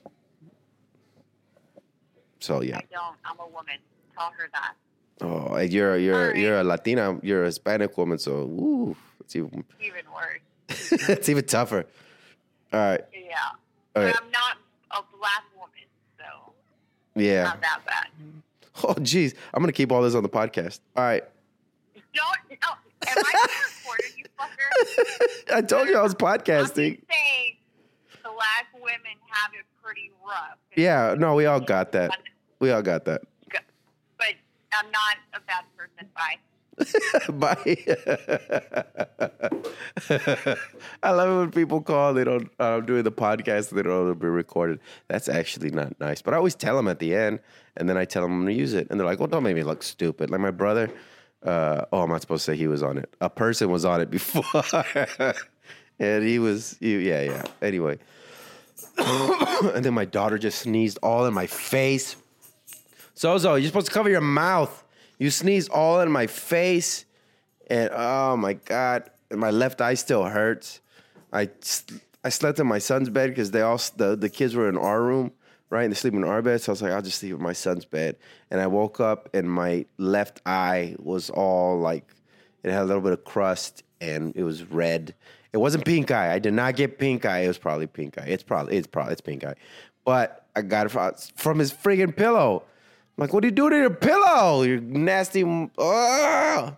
So 2.40 2.62
yeah. 2.62 2.78
I 2.78 2.82
don't. 2.90 3.16
I'm 3.26 3.38
a 3.40 3.46
woman. 3.48 3.76
Tell 4.16 4.30
her 4.38 4.48
that. 4.54 4.74
Oh, 5.20 5.54
and 5.54 5.70
you're 5.70 5.98
you're 5.98 6.28
right. 6.28 6.36
you're 6.36 6.58
a 6.60 6.64
Latina, 6.64 7.18
you're 7.22 7.42
a 7.42 7.46
Hispanic 7.46 7.96
woman, 7.98 8.18
so 8.18 8.44
woo, 8.46 8.96
it's 9.20 9.36
even 9.36 9.64
Even 9.80 10.02
worse. 10.14 10.92
it's 11.10 11.28
even 11.28 11.44
tougher. 11.44 11.84
All 12.72 12.80
right, 12.80 13.00
Yeah. 13.12 13.36
all 13.50 13.56
But 13.94 14.16
I'm 14.22 14.30
not 14.30 14.56
a 14.92 15.02
black 15.18 15.42
woman, 15.54 15.86
so 16.18 16.52
yeah. 17.14 17.44
not 17.44 17.60
that 17.62 17.80
bad. 17.86 18.06
Oh, 18.84 18.94
geez, 19.00 19.34
I'm 19.54 19.62
gonna 19.62 19.72
keep 19.72 19.90
all 19.90 20.02
this 20.02 20.14
on 20.14 20.22
the 20.22 20.28
podcast. 20.28 20.80
All 20.96 21.04
right, 21.04 21.24
Don't. 21.94 22.60
No. 22.62 22.68
Am 23.08 23.16
I 23.24 23.46
recorded, 23.80 24.12
you 24.16 24.24
fucker? 24.38 25.54
I 25.54 25.62
told 25.62 25.88
you 25.88 25.96
I 25.96 26.02
was 26.02 26.14
podcasting. 26.14 26.74
saying, 26.74 27.56
black 28.22 28.66
women 28.74 29.16
have 29.30 29.52
it 29.54 29.64
pretty 29.82 30.10
rough. 30.26 30.58
Yeah, 30.76 31.14
no, 31.16 31.34
we 31.34 31.46
all 31.46 31.60
got 31.60 31.92
that. 31.92 32.10
We 32.58 32.70
all 32.70 32.82
got 32.82 33.04
that. 33.06 33.22
But 34.18 34.34
I'm 34.72 34.90
not 34.90 35.16
a 35.34 35.40
bad 35.46 35.64
person. 35.76 36.08
Bye. 36.14 36.36
Bye. 37.32 37.56
I 41.02 41.10
love 41.10 41.30
it 41.30 41.38
when 41.38 41.50
people 41.50 41.80
call. 41.80 42.12
They 42.14 42.24
don't. 42.24 42.50
I'm 42.58 42.84
doing 42.84 43.02
the 43.02 43.12
podcast. 43.12 43.70
They 43.70 43.82
don't 43.82 43.92
know 43.92 44.02
it'll 44.02 44.14
be 44.14 44.26
recorded. 44.26 44.80
That's 45.08 45.28
actually 45.28 45.70
not 45.70 45.98
nice. 46.00 46.20
But 46.20 46.34
I 46.34 46.36
always 46.36 46.54
tell 46.54 46.76
them 46.76 46.88
at 46.88 46.98
the 46.98 47.14
end, 47.14 47.40
and 47.76 47.88
then 47.88 47.96
I 47.96 48.04
tell 48.04 48.22
them 48.22 48.32
I'm 48.32 48.40
gonna 48.40 48.52
use 48.52 48.74
it, 48.74 48.88
and 48.90 49.00
they're 49.00 49.06
like, 49.06 49.18
"Well, 49.18 49.28
don't 49.28 49.42
make 49.42 49.56
me 49.56 49.62
look 49.62 49.82
stupid." 49.82 50.30
Like 50.30 50.40
my 50.40 50.50
brother. 50.50 50.90
Uh, 51.42 51.84
oh, 51.92 52.02
I'm 52.02 52.10
not 52.10 52.22
supposed 52.22 52.44
to 52.46 52.52
say 52.52 52.56
he 52.56 52.66
was 52.66 52.82
on 52.82 52.98
it. 52.98 53.14
A 53.20 53.30
person 53.30 53.70
was 53.70 53.84
on 53.84 54.00
it 54.00 54.10
before, 54.10 54.44
and 55.98 56.24
he 56.24 56.38
was. 56.38 56.76
He, 56.80 57.08
yeah, 57.08 57.22
yeah. 57.22 57.42
Anyway, 57.62 57.98
and 58.98 59.84
then 59.84 59.94
my 59.94 60.04
daughter 60.04 60.38
just 60.38 60.60
sneezed 60.60 60.98
all 61.02 61.26
in 61.26 61.32
my 61.32 61.46
face. 61.46 62.16
Sozo, 63.14 63.58
you're 63.60 63.68
supposed 63.68 63.86
to 63.86 63.92
cover 63.92 64.10
your 64.10 64.20
mouth. 64.20 64.82
You 65.18 65.30
sneezed 65.30 65.70
all 65.70 66.00
in 66.00 66.10
my 66.10 66.26
face, 66.26 67.04
and 67.68 67.90
oh 67.92 68.36
my 68.36 68.54
god, 68.54 69.10
and 69.30 69.40
my 69.40 69.50
left 69.50 69.80
eye 69.80 69.94
still 69.94 70.24
hurts. 70.24 70.80
I 71.32 71.48
I 72.22 72.28
slept 72.28 72.58
in 72.58 72.66
my 72.66 72.78
son's 72.78 73.08
bed 73.08 73.30
because 73.30 73.50
they 73.50 73.62
all 73.62 73.80
the 73.96 74.16
the 74.16 74.28
kids 74.28 74.54
were 74.54 74.68
in 74.68 74.76
our 74.76 75.02
room, 75.02 75.32
right? 75.70 75.84
And 75.84 75.92
they 75.92 75.96
sleep 75.96 76.14
in 76.14 76.24
our 76.24 76.42
bed, 76.42 76.60
so 76.60 76.70
I 76.70 76.72
was 76.72 76.82
like, 76.82 76.92
I'll 76.92 77.02
just 77.02 77.20
sleep 77.20 77.32
in 77.32 77.42
my 77.42 77.52
son's 77.52 77.84
bed. 77.84 78.16
And 78.50 78.60
I 78.60 78.66
woke 78.66 79.00
up, 79.00 79.30
and 79.34 79.50
my 79.50 79.86
left 79.96 80.42
eye 80.44 80.96
was 80.98 81.30
all 81.30 81.78
like, 81.78 82.14
it 82.62 82.70
had 82.70 82.82
a 82.82 82.84
little 82.84 83.02
bit 83.02 83.12
of 83.12 83.24
crust, 83.24 83.82
and 84.00 84.34
it 84.36 84.42
was 84.42 84.64
red. 84.64 85.14
It 85.52 85.58
wasn't 85.58 85.86
pink 85.86 86.10
eye. 86.10 86.34
I 86.34 86.38
did 86.38 86.52
not 86.52 86.76
get 86.76 86.98
pink 86.98 87.24
eye. 87.24 87.40
It 87.40 87.48
was 87.48 87.58
probably 87.58 87.86
pink 87.86 88.18
eye. 88.18 88.26
It's 88.26 88.42
probably 88.42 88.76
it's 88.76 88.86
probably 88.86 89.12
it's 89.12 89.22
pink 89.22 89.44
eye, 89.44 89.54
but 90.04 90.46
I 90.54 90.62
got 90.62 90.86
it 90.86 90.88
from, 90.90 91.12
from 91.36 91.58
his 91.58 91.72
friggin' 91.72 92.14
pillow. 92.16 92.64
Like, 93.18 93.32
what 93.32 93.42
are 93.44 93.46
you 93.46 93.52
doing 93.52 93.70
to 93.70 93.78
your 93.78 93.90
pillow? 93.90 94.62
You 94.62 94.80
nasty. 94.80 95.42
Ugh. 95.42 96.76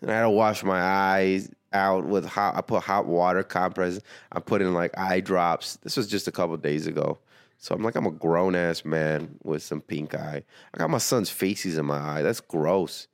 And 0.00 0.10
I 0.10 0.14
had 0.14 0.22
to 0.22 0.30
wash 0.30 0.62
my 0.64 0.80
eyes 0.80 1.50
out 1.72 2.06
with 2.06 2.24
hot. 2.24 2.56
I 2.56 2.62
put 2.62 2.82
hot 2.82 3.06
water 3.06 3.42
compress. 3.42 4.00
I 4.32 4.40
put 4.40 4.62
in 4.62 4.72
like 4.72 4.96
eye 4.98 5.20
drops. 5.20 5.76
This 5.76 5.96
was 5.96 6.06
just 6.06 6.26
a 6.28 6.32
couple 6.32 6.56
days 6.56 6.86
ago. 6.86 7.18
So 7.58 7.74
I'm 7.74 7.82
like, 7.82 7.94
I'm 7.94 8.06
a 8.06 8.10
grown 8.10 8.54
ass 8.54 8.86
man 8.86 9.36
with 9.42 9.62
some 9.62 9.82
pink 9.82 10.14
eye. 10.14 10.42
I 10.72 10.78
got 10.78 10.88
my 10.88 10.98
son's 10.98 11.28
feces 11.28 11.76
in 11.76 11.84
my 11.84 11.98
eye. 11.98 12.22
That's 12.22 12.40
gross. 12.40 13.06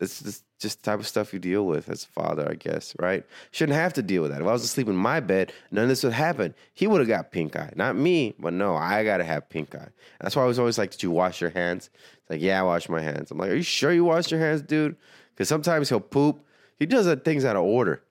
It's 0.00 0.20
just, 0.22 0.44
the 0.60 0.90
type 0.90 0.98
of 0.98 1.06
stuff 1.06 1.32
you 1.32 1.38
deal 1.38 1.66
with 1.66 1.88
as 1.88 2.04
a 2.04 2.06
father, 2.06 2.48
I 2.50 2.54
guess, 2.54 2.94
right? 2.98 3.24
Shouldn't 3.50 3.78
have 3.78 3.92
to 3.94 4.02
deal 4.02 4.22
with 4.22 4.30
that. 4.30 4.40
If 4.40 4.46
I 4.46 4.52
was 4.52 4.64
asleep 4.64 4.88
in 4.88 4.96
my 4.96 5.20
bed, 5.20 5.52
none 5.70 5.84
of 5.84 5.88
this 5.88 6.02
would 6.04 6.12
happen. 6.12 6.54
He 6.74 6.86
would 6.86 7.00
have 7.00 7.08
got 7.08 7.30
pink 7.32 7.56
eye. 7.56 7.72
Not 7.76 7.96
me, 7.96 8.34
but 8.38 8.52
no, 8.52 8.76
I 8.76 9.04
got 9.04 9.18
to 9.18 9.24
have 9.24 9.48
pink 9.48 9.74
eye. 9.74 9.88
That's 10.20 10.36
why 10.36 10.42
I 10.42 10.46
was 10.46 10.58
always 10.58 10.78
like, 10.78 10.90
Did 10.90 11.02
you 11.02 11.10
wash 11.10 11.40
your 11.40 11.50
hands? 11.50 11.90
It's 12.18 12.30
like, 12.30 12.40
Yeah, 12.40 12.60
I 12.60 12.62
wash 12.62 12.88
my 12.88 13.00
hands. 13.00 13.30
I'm 13.30 13.38
like, 13.38 13.50
Are 13.50 13.54
you 13.54 13.62
sure 13.62 13.92
you 13.92 14.04
washed 14.04 14.30
your 14.30 14.40
hands, 14.40 14.62
dude? 14.62 14.96
Because 15.34 15.48
sometimes 15.48 15.88
he'll 15.88 16.00
poop. 16.00 16.44
He 16.78 16.86
does 16.86 17.06
things 17.22 17.44
out 17.44 17.56
of 17.56 17.62
order, 17.62 18.02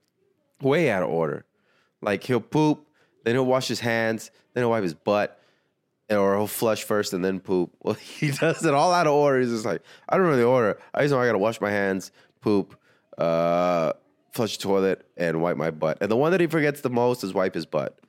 way 0.62 0.90
out 0.90 1.04
of 1.04 1.10
order. 1.10 1.46
Like 2.02 2.24
he'll 2.24 2.40
poop, 2.40 2.88
then 3.24 3.36
he'll 3.36 3.46
wash 3.46 3.68
his 3.68 3.80
hands, 3.80 4.32
then 4.54 4.64
he'll 4.64 4.70
wipe 4.70 4.84
his 4.84 4.94
butt, 4.94 5.39
or 6.10 6.36
he'll 6.38 6.48
flush 6.48 6.84
first 6.84 7.14
and 7.14 7.24
then 7.24 7.40
poop. 7.40 7.72
Well, 7.84 7.96
he 7.96 8.32
does 8.32 8.66
it 8.66 8.74
all 8.74 8.92
out 8.94 9.08
of 9.08 9.14
order. 9.14 9.40
He's 9.40 9.50
just 9.50 9.66
like, 9.66 9.82
I 10.08 10.18
don't 10.18 10.36
the 10.36 10.44
order. 10.44 10.80
I 10.94 11.02
just 11.02 11.12
know 11.12 11.20
I 11.20 11.26
gotta 11.26 11.38
wash 11.38 11.62
my 11.62 11.72
hands, 11.72 12.12
poop, 12.42 12.76
uh, 13.18 13.94
flush 14.32 14.58
the 14.58 14.64
toilet, 14.64 15.06
and 15.18 15.42
wipe 15.42 15.58
my 15.58 15.72
butt. 15.72 15.98
And 16.02 16.12
the 16.12 16.16
one 16.16 16.32
that 16.32 16.42
he 16.42 16.48
forgets 16.48 16.82
the 16.82 16.90
most 16.90 17.24
is 17.24 17.34
wipe 17.34 17.56
his 17.56 17.66
butt. 17.66 18.00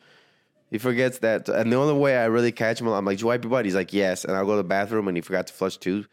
He 0.71 0.79
forgets 0.79 1.19
that. 1.19 1.49
And 1.49 1.73
the 1.73 1.77
only 1.77 1.95
way 1.95 2.17
I 2.17 2.27
really 2.27 2.53
catch 2.53 2.81
him, 2.81 2.87
I'm 2.89 3.05
like, 3.05 3.19
Did 3.19 3.23
you 3.23 3.27
wipe 3.27 3.45
your 3.45 3.51
butt? 3.51 3.65
He's 3.65 3.75
like, 3.75 3.93
Yes. 3.93 4.25
And 4.25 4.37
I'll 4.37 4.47
go 4.47 4.53
to 4.53 4.59
the 4.59 4.65
bathroom 4.65 5.09
and 5.09 5.17
he 5.17 5.21
forgot 5.21 5.49
to 5.49 5.53
flush 5.53 5.77
too. 5.77 6.05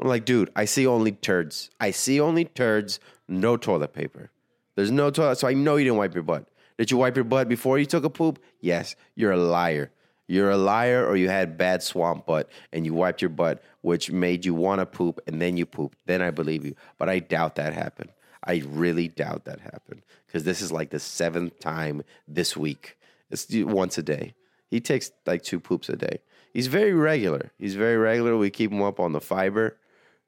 I'm 0.00 0.08
like, 0.08 0.24
Dude, 0.24 0.50
I 0.56 0.64
see 0.64 0.86
only 0.86 1.12
turds. 1.12 1.70
I 1.80 1.90
see 1.90 2.20
only 2.20 2.46
turds, 2.46 2.98
no 3.28 3.56
toilet 3.56 3.92
paper. 3.92 4.30
There's 4.74 4.90
no 4.90 5.10
toilet, 5.10 5.38
so 5.38 5.48
I 5.48 5.54
know 5.54 5.76
you 5.76 5.84
didn't 5.84 5.98
wipe 5.98 6.14
your 6.14 6.22
butt. 6.22 6.48
Did 6.78 6.90
you 6.90 6.98
wipe 6.98 7.16
your 7.16 7.24
butt 7.24 7.48
before 7.48 7.78
you 7.78 7.86
took 7.86 8.04
a 8.04 8.10
poop? 8.10 8.38
Yes. 8.60 8.96
You're 9.14 9.32
a 9.32 9.38
liar. 9.38 9.90
You're 10.28 10.50
a 10.50 10.56
liar, 10.56 11.06
or 11.06 11.16
you 11.16 11.28
had 11.28 11.56
bad 11.56 11.82
swamp 11.82 12.26
butt 12.26 12.50
and 12.72 12.84
you 12.84 12.94
wiped 12.94 13.22
your 13.22 13.28
butt, 13.28 13.62
which 13.82 14.10
made 14.10 14.44
you 14.44 14.54
want 14.54 14.80
to 14.80 14.86
poop, 14.86 15.20
and 15.26 15.40
then 15.40 15.56
you 15.56 15.66
pooped. 15.66 15.98
Then 16.06 16.20
I 16.20 16.30
believe 16.30 16.64
you. 16.64 16.74
But 16.98 17.08
I 17.08 17.20
doubt 17.20 17.54
that 17.56 17.72
happened. 17.72 18.10
I 18.42 18.62
really 18.66 19.08
doubt 19.08 19.44
that 19.44 19.60
happened 19.60 20.02
because 20.26 20.44
this 20.44 20.60
is 20.60 20.70
like 20.70 20.90
the 20.90 21.00
seventh 21.00 21.58
time 21.60 22.02
this 22.28 22.56
week. 22.56 22.96
It's 23.30 23.46
once 23.50 23.98
a 23.98 24.02
day. 24.02 24.34
He 24.68 24.80
takes 24.80 25.10
like 25.26 25.42
two 25.42 25.60
poops 25.60 25.88
a 25.88 25.96
day. 25.96 26.20
He's 26.52 26.68
very 26.68 26.92
regular. 26.92 27.52
He's 27.58 27.74
very 27.74 27.96
regular. 27.96 28.36
We 28.36 28.50
keep 28.50 28.72
him 28.72 28.82
up 28.82 28.98
on 28.98 29.12
the 29.12 29.20
fiber. 29.20 29.78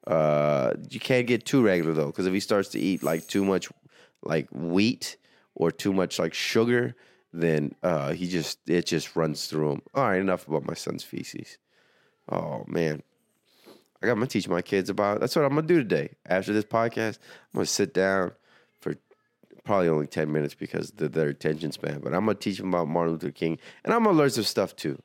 Uh, 0.07 0.75
you 0.91 1.01
can't 1.01 1.27
get 1.27 1.45
too 1.45 1.63
regular 1.63 1.93
though, 1.93 2.07
because 2.07 2.27
if 2.27 2.33
he 2.33 2.41
starts 2.41 2.69
to 2.71 2.79
eat 2.79 3.03
like 3.03 3.27
too 3.27 3.45
much, 3.45 3.69
like 4.23 4.49
wheat 4.51 5.17
or 5.55 5.71
too 5.71 5.93
much 5.93 6.19
like 6.19 6.35
sugar, 6.35 6.95
then 7.33 7.75
uh, 7.83 8.13
he 8.13 8.29
just 8.29 8.59
it 8.69 8.87
just 8.87 9.17
runs 9.17 9.47
through 9.47 9.73
him. 9.73 9.83
All 9.95 10.09
right, 10.09 10.21
enough 10.21 10.49
about 10.49 10.67
my 10.67 10.75
son's 10.75 11.05
feces. 11.05 11.59
Oh 12.31 12.65
man, 12.67 13.03
I 14.03 14.07
got 14.07 14.15
to 14.15 14.27
teach 14.27 14.49
my 14.49 14.63
kids 14.63 14.91
about. 14.91 15.21
That's 15.21 15.37
what 15.37 15.45
I'm 15.45 15.55
gonna 15.55 15.67
do 15.67 15.79
today. 15.79 16.11
After 16.27 16.53
this 16.53 16.65
podcast, 16.65 17.19
I'm 17.53 17.59
gonna 17.59 17.67
sit 17.67 17.93
down 17.95 18.33
for 18.81 18.95
probably 19.65 19.89
only 19.89 20.07
ten 20.07 20.33
minutes 20.33 20.55
because 20.55 20.91
their 20.93 21.29
attention 21.29 21.73
span. 21.73 22.01
But 22.01 22.15
I'm 22.15 22.27
gonna 22.27 22.35
teach 22.35 22.59
them 22.59 22.69
about 22.69 22.89
Martin 22.89 23.15
Luther 23.15 23.31
King, 23.31 23.59
and 23.85 23.93
I'm 23.93 24.05
gonna 24.05 24.17
learn 24.17 24.31
some 24.31 24.45
stuff 24.45 24.77
too. 24.77 25.01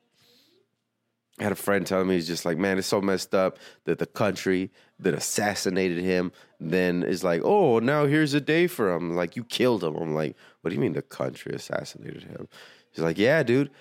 I 1.39 1.43
had 1.43 1.51
a 1.51 1.55
friend 1.55 1.85
telling 1.85 2.07
me 2.07 2.15
he's 2.15 2.27
just 2.27 2.45
like, 2.45 2.57
man, 2.57 2.77
it's 2.77 2.87
so 2.87 3.01
messed 3.01 3.33
up 3.33 3.57
that 3.85 3.97
the 3.97 4.05
country 4.05 4.71
that 4.99 5.15
assassinated 5.15 5.97
him 5.97 6.31
then 6.59 7.01
is 7.03 7.23
like, 7.23 7.41
oh, 7.43 7.79
now 7.79 8.05
here's 8.05 8.35
a 8.35 8.41
day 8.41 8.67
for 8.67 8.93
him. 8.93 9.15
Like 9.15 9.35
you 9.35 9.43
killed 9.43 9.83
him. 9.83 9.95
I'm 9.95 10.13
like, 10.13 10.35
what 10.61 10.69
do 10.69 10.75
you 10.75 10.81
mean 10.81 10.93
the 10.93 11.01
country 11.01 11.53
assassinated 11.53 12.23
him? 12.23 12.47
He's 12.91 13.03
like, 13.03 13.17
yeah, 13.17 13.41
dude. 13.41 13.71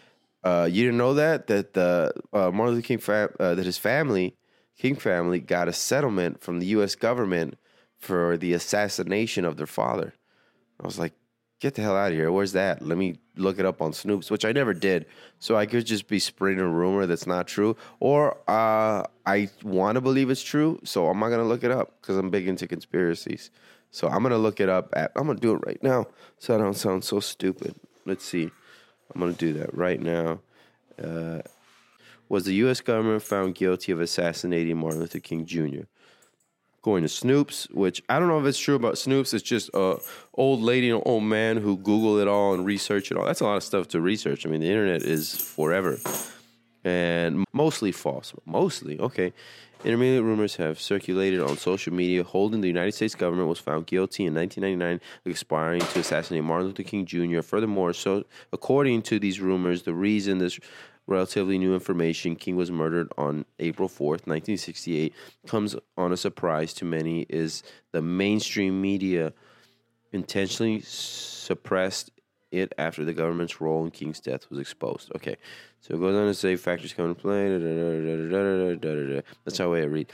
Uh, 0.43 0.69
you 0.71 0.83
didn't 0.85 0.99
know 0.99 1.15
that 1.15 1.47
that 1.47 1.75
the 1.75 2.13
uh, 2.33 2.51
Martin 2.51 2.75
Luther 2.75 2.87
King 2.87 2.99
fam- 2.99 3.35
uh, 3.39 3.55
that 3.55 3.67
his 3.67 3.79
family, 3.79 4.35
King 4.77 4.97
family, 4.97 5.39
got 5.39 5.69
a 5.69 5.73
settlement 5.73 6.41
from 6.41 6.59
the 6.59 6.67
U.S. 6.67 6.97
government 6.97 7.57
for 7.99 8.37
the 8.37 8.53
assassination 8.53 9.45
of 9.45 9.57
their 9.57 9.67
father. 9.67 10.15
I 10.81 10.87
was 10.87 10.99
like, 10.99 11.13
get 11.63 11.77
the 11.77 11.83
hell 11.83 11.97
out 11.97 12.11
of 12.11 12.19
here. 12.19 12.33
Where's 12.33 12.53
that? 12.53 12.83
Let 12.83 12.99
me 12.99 13.21
look 13.37 13.61
it 13.61 13.65
up 13.65 13.81
on 13.81 13.93
Snopes, 13.93 14.33
which 14.33 14.45
I 14.45 14.51
never 14.51 14.75
did. 14.75 15.07
So 15.39 15.57
I 15.57 15.65
could 15.65 15.87
just 15.87 16.09
be 16.09 16.19
spreading 16.19 16.59
a 16.59 16.67
rumor 16.67 17.07
that's 17.07 17.27
not 17.27 17.47
true. 17.47 17.77
Or 18.01 18.37
uh, 18.49 19.05
I 19.25 19.49
want 19.63 19.95
to 19.95 20.01
believe 20.01 20.29
it's 20.29 20.43
true. 20.43 20.81
So 20.83 21.07
I'm 21.07 21.21
not 21.21 21.29
going 21.29 21.41
to 21.41 21.47
look 21.47 21.63
it 21.63 21.71
up 21.71 21.95
because 22.01 22.17
I'm 22.17 22.31
big 22.31 22.49
into 22.49 22.67
conspiracies. 22.67 23.53
So 23.93 24.09
I'm 24.09 24.23
going 24.23 24.33
to 24.33 24.39
look 24.39 24.59
it 24.59 24.69
up. 24.69 24.93
At, 24.95 25.13
I'm 25.15 25.27
going 25.27 25.39
to 25.39 25.41
do 25.41 25.55
it 25.55 25.61
right 25.65 25.81
now 25.85 26.09
so 26.37 26.57
I 26.57 26.59
don't 26.59 26.75
sound 26.75 27.05
so 27.05 27.21
stupid. 27.21 27.77
Let's 28.05 28.25
see. 28.25 28.51
I'm 29.15 29.21
going 29.21 29.33
to 29.33 29.39
do 29.39 29.53
that 29.61 29.73
right 29.73 30.01
now. 30.01 30.41
Uh, 31.01 31.43
was 32.29 32.45
the 32.45 32.55
U.S. 32.55 32.81
government 32.81 33.23
found 33.23 33.55
guilty 33.55 33.93
of 33.93 34.01
assassinating 34.01 34.79
Martin 34.79 34.99
Luther 34.99 35.21
King 35.21 35.47
Jr.? 35.47 35.85
Going 36.83 37.03
to 37.03 37.09
Snopes, 37.09 37.73
which 37.73 38.03
I 38.09 38.19
don't 38.19 38.29
know 38.29 38.41
if 38.41 38.47
it's 38.47 38.59
true 38.59 38.75
about 38.75 38.95
Snopes. 38.95 39.33
It's 39.33 39.43
just 39.43 39.71
a 39.73 39.99
old 40.35 40.61
lady 40.61 40.91
and 40.91 41.01
old 41.07 41.23
man 41.23 41.57
who 41.57 41.77
Google 41.77 42.19
it 42.19 42.27
all 42.27 42.55
and 42.55 42.67
research 42.67 43.11
it 43.11 43.17
all. 43.17 43.25
That's 43.25 43.41
a 43.41 43.45
lot 43.45 43.57
of 43.57 43.63
stuff 43.63 43.89
to 43.89 44.01
research. 44.01 44.45
I 44.45 44.49
mean, 44.49 44.61
the 44.61 44.69
internet 44.69 45.03
is 45.03 45.37
forever 45.37 45.99
and 46.85 47.45
mostly 47.53 47.93
false. 47.93 48.33
Mostly 48.45 48.99
okay. 48.99 49.33
Intermediate 49.85 50.23
rumors 50.23 50.57
have 50.57 50.81
circulated 50.81 51.41
on 51.41 51.57
social 51.57 51.93
media 51.93 52.23
holding 52.23 52.61
the 52.61 52.69
United 52.69 52.93
States 52.93 53.17
government 53.17 53.49
was 53.49 53.59
found 53.59 53.87
guilty 53.87 54.27
in 54.27 54.35
1999 54.35 54.95
of 54.95 55.25
conspiring 55.25 55.81
to 55.81 55.99
assassinate 55.99 56.45
Martin 56.45 56.69
Luther 56.69 56.85
King 56.85 57.05
Jr. 57.05 57.41
Furthermore, 57.41 57.93
so 57.93 58.25
according 58.53 59.03
to 59.03 59.19
these 59.19 59.41
rumors, 59.41 59.83
the 59.83 59.93
reason 59.93 60.39
this 60.39 60.61
relatively 61.07 61.59
new 61.59 61.75
information, 61.75 62.37
King 62.37 62.57
was 62.57 62.71
murdered 62.71 63.13
on 63.19 63.45
April 63.59 63.89
4th, 63.89 64.27
1968, 64.27 65.15
comes 65.47 65.77
on 65.97 66.13
a 66.13 66.17
surprise 66.17 66.73
to 66.75 66.85
many 66.85 67.23
is 67.29 67.63
the 67.93 68.03
mainstream 68.03 68.81
media 68.81 69.33
intentionally 70.13 70.81
suppressed 70.85 72.11
it 72.53 72.73
after 72.77 73.05
the 73.05 73.15
government's 73.15 73.61
role 73.61 73.85
in 73.85 73.91
King's 73.91 74.21
death 74.21 74.49
was 74.51 74.59
exposed. 74.61 75.11
Okay, 75.17 75.37
so 75.81 75.95
it 75.95 76.01
goes 76.01 76.15
on 76.15 76.27
to 76.27 76.35
say 76.35 76.55
factors 76.57 76.93
come 76.93 77.07
into 77.07 77.21
play. 77.21 77.49
That's 79.45 79.59
how 79.59 79.73
I 79.73 79.81
read. 79.81 80.13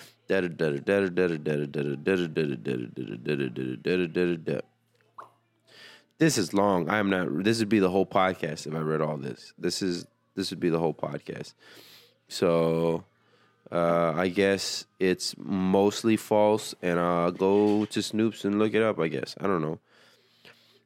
This 6.19 6.39
is 6.39 6.55
long. 6.55 6.89
I 6.89 6.99
am 6.99 7.11
not. 7.11 7.45
This 7.45 7.59
would 7.59 7.69
be 7.69 7.79
the 7.81 7.91
whole 7.91 8.07
podcast 8.07 8.67
if 8.67 8.75
I 8.75 8.79
read 8.79 9.01
all 9.01 9.17
this. 9.17 9.53
This 9.59 9.83
is 9.83 10.07
this 10.39 10.51
would 10.51 10.61
be 10.61 10.71
the 10.71 10.79
whole 10.79 10.95
podcast. 10.95 11.53
So 12.29 13.05
uh, 13.71 14.15
I 14.17 14.29
guess 14.29 14.87
it's 14.99 15.35
mostly 15.37 16.17
false, 16.17 16.75
and 16.81 16.99
I'll 16.99 17.33
go 17.33 17.85
to 17.87 18.01
Snopes 18.01 18.45
and 18.45 18.59
look 18.59 18.73
it 18.73 18.83
up. 18.83 18.99
I 18.99 19.09
guess 19.09 19.35
I 19.41 19.47
don't 19.47 19.61
know. 19.61 19.81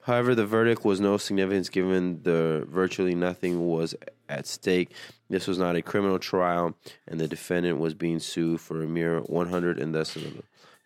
However, 0.05 0.35
the 0.35 0.47
verdict 0.47 0.85
was 0.85 1.01
no 1.01 1.17
significance 1.17 1.69
given 1.69 2.25
the 2.25 2.67
virtually 2.69 3.15
nothing 3.15 3.69
was 3.69 3.95
at 4.29 4.49
stake. 4.49 4.93
This 5.31 5.47
was 5.47 5.59
not 5.59 5.77
a 5.77 5.83
criminal 5.83 6.19
trial, 6.19 6.75
and 7.07 7.21
the 7.21 7.29
defendant 7.29 7.79
was 7.79 7.95
being 7.95 8.19
sued 8.19 8.61
for 8.61 8.83
a 8.83 8.87
mere 8.87 9.21
100 9.21 9.79
and 9.79 9.95
thus 9.95 10.19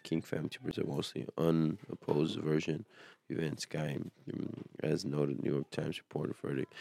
King 0.02 0.20
family 0.20 0.50
to 0.50 0.60
present 0.60 0.86
mostly 0.86 1.26
unopposed 1.38 2.38
version 2.40 2.84
of 3.30 3.38
events. 3.38 3.64
Guy, 3.64 3.96
as 4.82 5.04
noted, 5.04 5.42
New 5.42 5.52
York 5.52 5.70
Times 5.70 5.98
reported 5.98 6.36
verdict. 6.36 6.72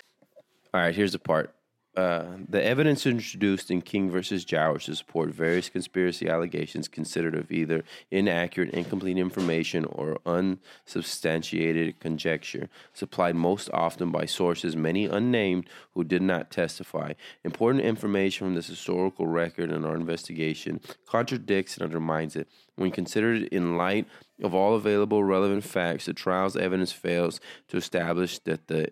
All 0.74 0.82
right, 0.82 0.94
here's 0.94 1.14
the 1.14 1.20
part. 1.20 1.56
Uh, 1.96 2.26
the 2.50 2.62
evidence 2.62 3.06
introduced 3.06 3.72
in 3.72 3.82
King 3.82 4.12
versus 4.12 4.44
Jowers 4.44 4.86
to 4.86 4.96
support 4.96 5.30
various 5.30 5.70
conspiracy 5.70 6.28
allegations 6.28 6.90
considered 6.90 7.34
of 7.36 7.50
either 7.52 7.86
inaccurate, 8.12 8.72
incomplete 8.72 9.18
information 9.18 9.86
or 9.86 10.20
unsubstantiated 10.26 12.02
conjecture, 12.02 12.68
supplied 12.94 13.36
most 13.36 13.70
often 13.74 14.12
by 14.12 14.26
sources 14.26 14.76
many 14.76 15.06
unnamed 15.06 15.70
who 15.94 16.04
did 16.04 16.22
not 16.22 16.52
testify. 16.52 17.14
Important 17.46 17.86
information 17.86 18.48
from 18.48 18.56
this 18.56 18.68
historical 18.68 19.26
record 19.26 19.72
and 19.72 19.86
our 19.86 19.96
investigation 19.96 20.82
contradicts 21.06 21.78
and 21.78 21.84
undermines 21.84 22.36
it. 22.36 22.50
When 22.76 22.92
considered 22.92 23.44
in 23.44 23.78
light 23.78 24.06
of 24.42 24.54
all 24.54 24.76
available 24.76 25.24
relevant 25.24 25.64
facts, 25.64 26.06
the 26.06 26.14
trial's 26.14 26.58
evidence 26.58 26.92
fails 26.92 27.40
to 27.70 27.78
establish 27.78 28.40
that 28.40 28.68
the 28.68 28.92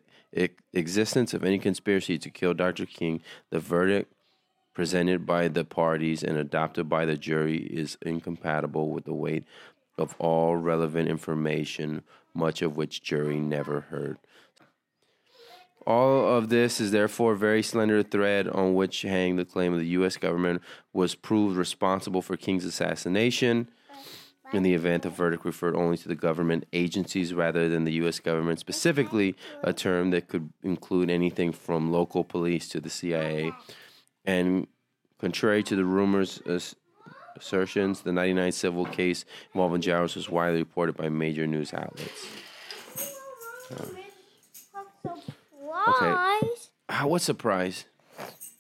existence 0.72 1.34
of 1.34 1.44
any 1.44 1.60
conspiracy 1.60 2.18
to 2.18 2.30
kill 2.30 2.54
Dr. 2.54 2.86
King, 2.86 3.22
the 3.50 3.60
verdict 3.60 4.14
presented 4.74 5.26
by 5.26 5.48
the 5.48 5.64
parties 5.64 6.24
and 6.24 6.38
adopted 6.38 6.90
by 6.90 7.06
the 7.06 7.18
jury 7.18 7.58
is 7.58 7.98
incompatible 8.02 8.90
with 8.90 9.06
the 9.06 9.14
weight 9.14 9.44
of 9.98 10.16
all 10.18 10.56
relevant 10.56 11.08
information, 11.08 12.04
much 12.34 12.62
of 12.62 12.76
which 12.76 13.04
jury 13.04 13.40
never 13.40 13.82
heard. 13.82 14.18
All 15.86 16.38
of 16.38 16.50
this 16.50 16.80
is 16.80 16.92
therefore 16.92 17.34
a 17.34 17.38
very 17.38 17.62
slender 17.62 18.04
thread 18.04 18.48
on 18.48 18.74
which 18.74 19.02
hang 19.02 19.36
the 19.36 19.46
claim 19.46 19.74
of 19.74 19.80
the 19.80 19.88
U.S. 19.88 20.16
government 20.18 20.62
was 20.94 21.14
proved 21.16 21.58
responsible 21.58 22.22
for 22.22 22.38
King's 22.38 22.64
assassination. 22.64 23.68
In 24.54 24.64
the 24.64 24.76
event, 24.76 25.04
the 25.04 25.10
verdict 25.10 25.46
referred 25.46 25.76
only 25.76 25.98
to 25.98 26.08
the 26.08 26.16
government 26.16 26.66
agencies 26.74 27.34
rather 27.34 27.68
than 27.68 27.86
the 27.86 27.94
U.S. 27.94 28.20
government, 28.20 28.60
specifically 28.60 29.36
a 29.64 29.74
term 29.74 30.12
that 30.12 30.28
could 30.28 30.54
include 30.62 31.10
anything 31.10 31.52
from 31.52 31.92
local 31.92 32.24
police 32.24 32.70
to 32.70 32.80
the 32.80 32.90
CIA. 32.90 33.52
And 34.26 34.68
contrary 35.20 35.64
to 35.64 35.76
the 35.76 35.86
rumors, 35.86 36.40
assertions, 37.36 38.02
the 38.02 38.14
99 38.14 38.52
civil 38.52 38.86
case 38.86 39.26
involving 39.54 39.82
Jowers 39.82 40.16
was 40.16 40.30
widely 40.30 40.60
reported 40.60 40.96
by 40.96 41.10
major 41.10 41.48
news 41.48 41.74
outlets. 41.74 42.28
Surprise! 43.68 44.13
Ah, 46.96 47.08
what 47.08 47.24
surprise? 47.24 47.86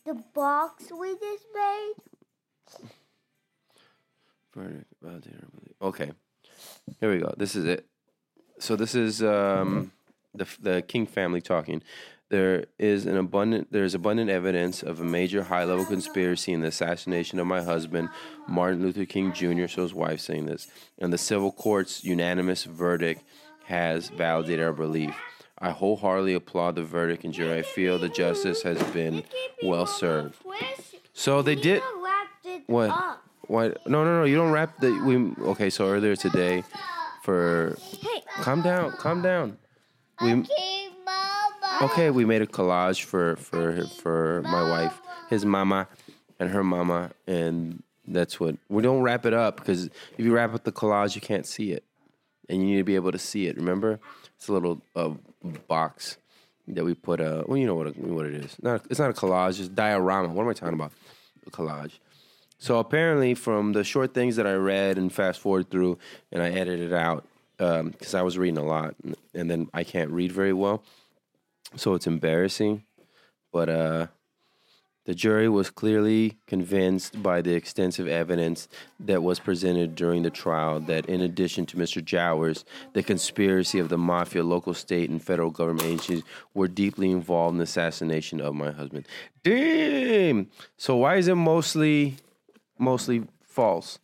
The 0.08 0.16
box 0.34 0.86
we 1.00 1.14
just 1.20 1.46
made. 1.54 1.94
Verdict, 4.56 4.86
validated, 5.04 5.40
I 5.40 5.56
believe. 5.56 5.76
Okay, 5.82 6.12
here 7.00 7.12
we 7.12 7.20
go. 7.20 7.32
This 7.38 7.56
is 7.56 7.66
it. 7.66 7.86
So 8.58 8.76
this 8.76 8.96
is 8.96 9.22
um, 9.22 9.92
the 10.34 10.48
the 10.60 10.82
King 10.82 11.06
family 11.06 11.42
talking. 11.42 11.84
There 12.30 12.66
is 12.80 13.06
an 13.06 13.18
abundant 13.18 13.72
there 13.72 13.84
is 13.84 13.94
abundant 13.94 14.32
evidence 14.32 14.82
of 14.82 15.00
a 15.00 15.04
major 15.04 15.44
high 15.44 15.66
level 15.66 15.86
conspiracy 15.86 16.54
in 16.54 16.62
the 16.62 16.70
assassination 16.70 17.38
of 17.38 17.46
my 17.46 17.62
husband, 17.62 18.10
Martin 18.48 18.82
Luther 18.82 19.06
King 19.06 19.32
Jr. 19.32 19.68
So 19.68 19.84
his 19.84 19.94
wife 19.94 20.20
saying 20.20 20.48
this, 20.48 20.68
and 20.98 21.14
the 21.14 21.20
civil 21.20 21.52
court's 21.52 22.04
unanimous 22.04 22.64
verdict 22.64 23.24
has 23.66 24.10
validated 24.10 24.66
our 24.66 24.74
belief. 24.74 25.16
I 25.64 25.72
wholeheartedly 25.72 26.34
applaud 26.34 26.76
the 26.76 26.84
verdict 26.84 27.24
and 27.24 27.34
jury. 27.34 27.60
I 27.60 27.62
feel 27.62 27.98
the 27.98 28.10
justice 28.10 28.64
has 28.64 28.84
been 28.92 29.24
well 29.64 29.86
served. 29.86 30.36
So 31.14 31.42
they 31.42 31.56
did. 31.56 31.82
What? 32.68 33.20
What? 33.48 33.88
No, 33.88 34.04
no, 34.04 34.20
no. 34.20 34.26
You 34.26 34.36
don't 34.36 34.52
wrap 34.52 34.78
the. 34.82 34.92
We 35.06 35.46
okay. 35.52 35.70
So 35.70 35.88
earlier 35.88 36.18
today, 36.18 36.66
for 37.22 37.78
calm 38.42 38.62
down, 38.62 38.92
calm 38.92 39.22
down. 39.22 39.58
We 40.22 40.46
okay. 41.82 42.10
We 42.10 42.26
made 42.26 42.42
a 42.42 42.48
collage 42.48 43.04
for 43.04 43.38
for 43.38 43.86
for 44.02 44.42
my 44.44 44.70
wife, 44.70 45.00
his 45.30 45.46
mama, 45.46 45.88
and 46.40 46.50
her 46.50 46.64
mama, 46.64 47.12
and 47.26 47.84
that's 48.06 48.38
what 48.38 48.58
we 48.68 48.84
don't 48.84 49.02
wrap 49.02 49.26
it 49.26 49.34
up 49.34 49.56
because 49.56 49.86
if 49.86 50.20
you 50.26 50.34
wrap 50.34 50.54
up 50.54 50.66
the 50.66 50.74
collage, 50.74 51.16
you 51.16 51.22
can't 51.22 51.46
see 51.46 51.72
it, 51.72 51.86
and 52.50 52.60
you 52.60 52.68
need 52.68 52.78
to 52.80 52.84
be 52.84 52.96
able 52.96 53.14
to 53.14 53.20
see 53.20 53.48
it. 53.48 53.56
Remember, 53.56 54.02
it's 54.36 54.50
a 54.50 54.54
little 54.54 54.82
uh, 54.94 55.12
box 55.68 56.18
that 56.68 56.84
we 56.86 56.94
put. 56.94 57.20
Uh, 57.20 57.44
well, 57.48 57.58
you 57.58 57.66
know 57.68 57.76
what 57.76 57.88
it- 57.88 57.98
what 57.98 58.26
it 58.26 58.34
is. 58.34 58.56
Not 58.62 58.86
it's 58.90 59.00
not 59.00 59.10
a 59.10 59.14
collage. 59.14 59.60
It's 59.60 59.70
diorama. 59.70 60.30
What 60.30 60.44
am 60.44 60.50
I 60.50 60.54
talking 60.54 60.76
about? 60.76 60.92
A 61.46 61.52
collage. 61.52 62.00
So 62.58 62.80
apparently, 62.80 63.34
from 63.36 63.74
the 63.74 63.84
short 63.84 64.14
things 64.14 64.38
that 64.38 64.48
I 64.48 64.54
read 64.54 64.98
and 64.98 65.12
fast 65.12 65.40
forward 65.42 65.70
through, 65.70 65.98
and 66.32 66.42
I 66.42 66.50
edited 66.52 66.94
out 66.94 67.26
because 67.58 68.14
I 68.14 68.22
was 68.22 68.38
reading 68.38 68.58
a 68.58 68.64
lot, 68.64 68.96
and, 69.04 69.16
and 69.34 69.50
then 69.52 69.70
I 69.74 69.84
can't 69.84 70.12
read 70.12 70.32
very 70.32 70.54
well, 70.54 70.84
so 71.76 71.94
it's 71.94 72.08
embarrassing. 72.08 72.84
But 73.52 73.70
uh, 73.70 74.08
the 75.06 75.14
jury 75.14 75.50
was 75.50 75.70
clearly 75.70 76.38
convinced 76.48 77.22
by 77.22 77.42
the 77.42 77.54
extensive 77.54 78.08
evidence 78.08 78.70
that 79.00 79.22
was 79.22 79.40
presented 79.40 79.96
during 79.96 80.24
the 80.24 80.30
trial 80.30 80.80
that, 80.82 81.06
in 81.08 81.22
addition 81.22 81.66
to 81.66 81.78
Mr. 81.78 82.04
Jowers, 82.04 82.64
the 82.94 83.04
conspiracy 83.04 83.80
of 83.80 83.90
the 83.90 83.98
mafia, 83.98 84.44
local, 84.44 84.74
state, 84.74 85.10
and 85.10 85.22
federal 85.22 85.50
government 85.50 85.88
agencies 85.88 86.24
were 86.54 86.68
deeply 86.68 87.12
involved 87.12 87.54
in 87.54 87.58
the 87.58 87.64
assassination 87.64 88.40
of 88.40 88.56
my 88.56 88.72
husband. 88.72 89.08
Damn! 89.44 90.50
So 90.78 90.96
why 90.98 91.18
is 91.18 91.28
it 91.28 91.36
mostly 91.36 92.16
mostly 92.78 93.24
false? 93.44 94.00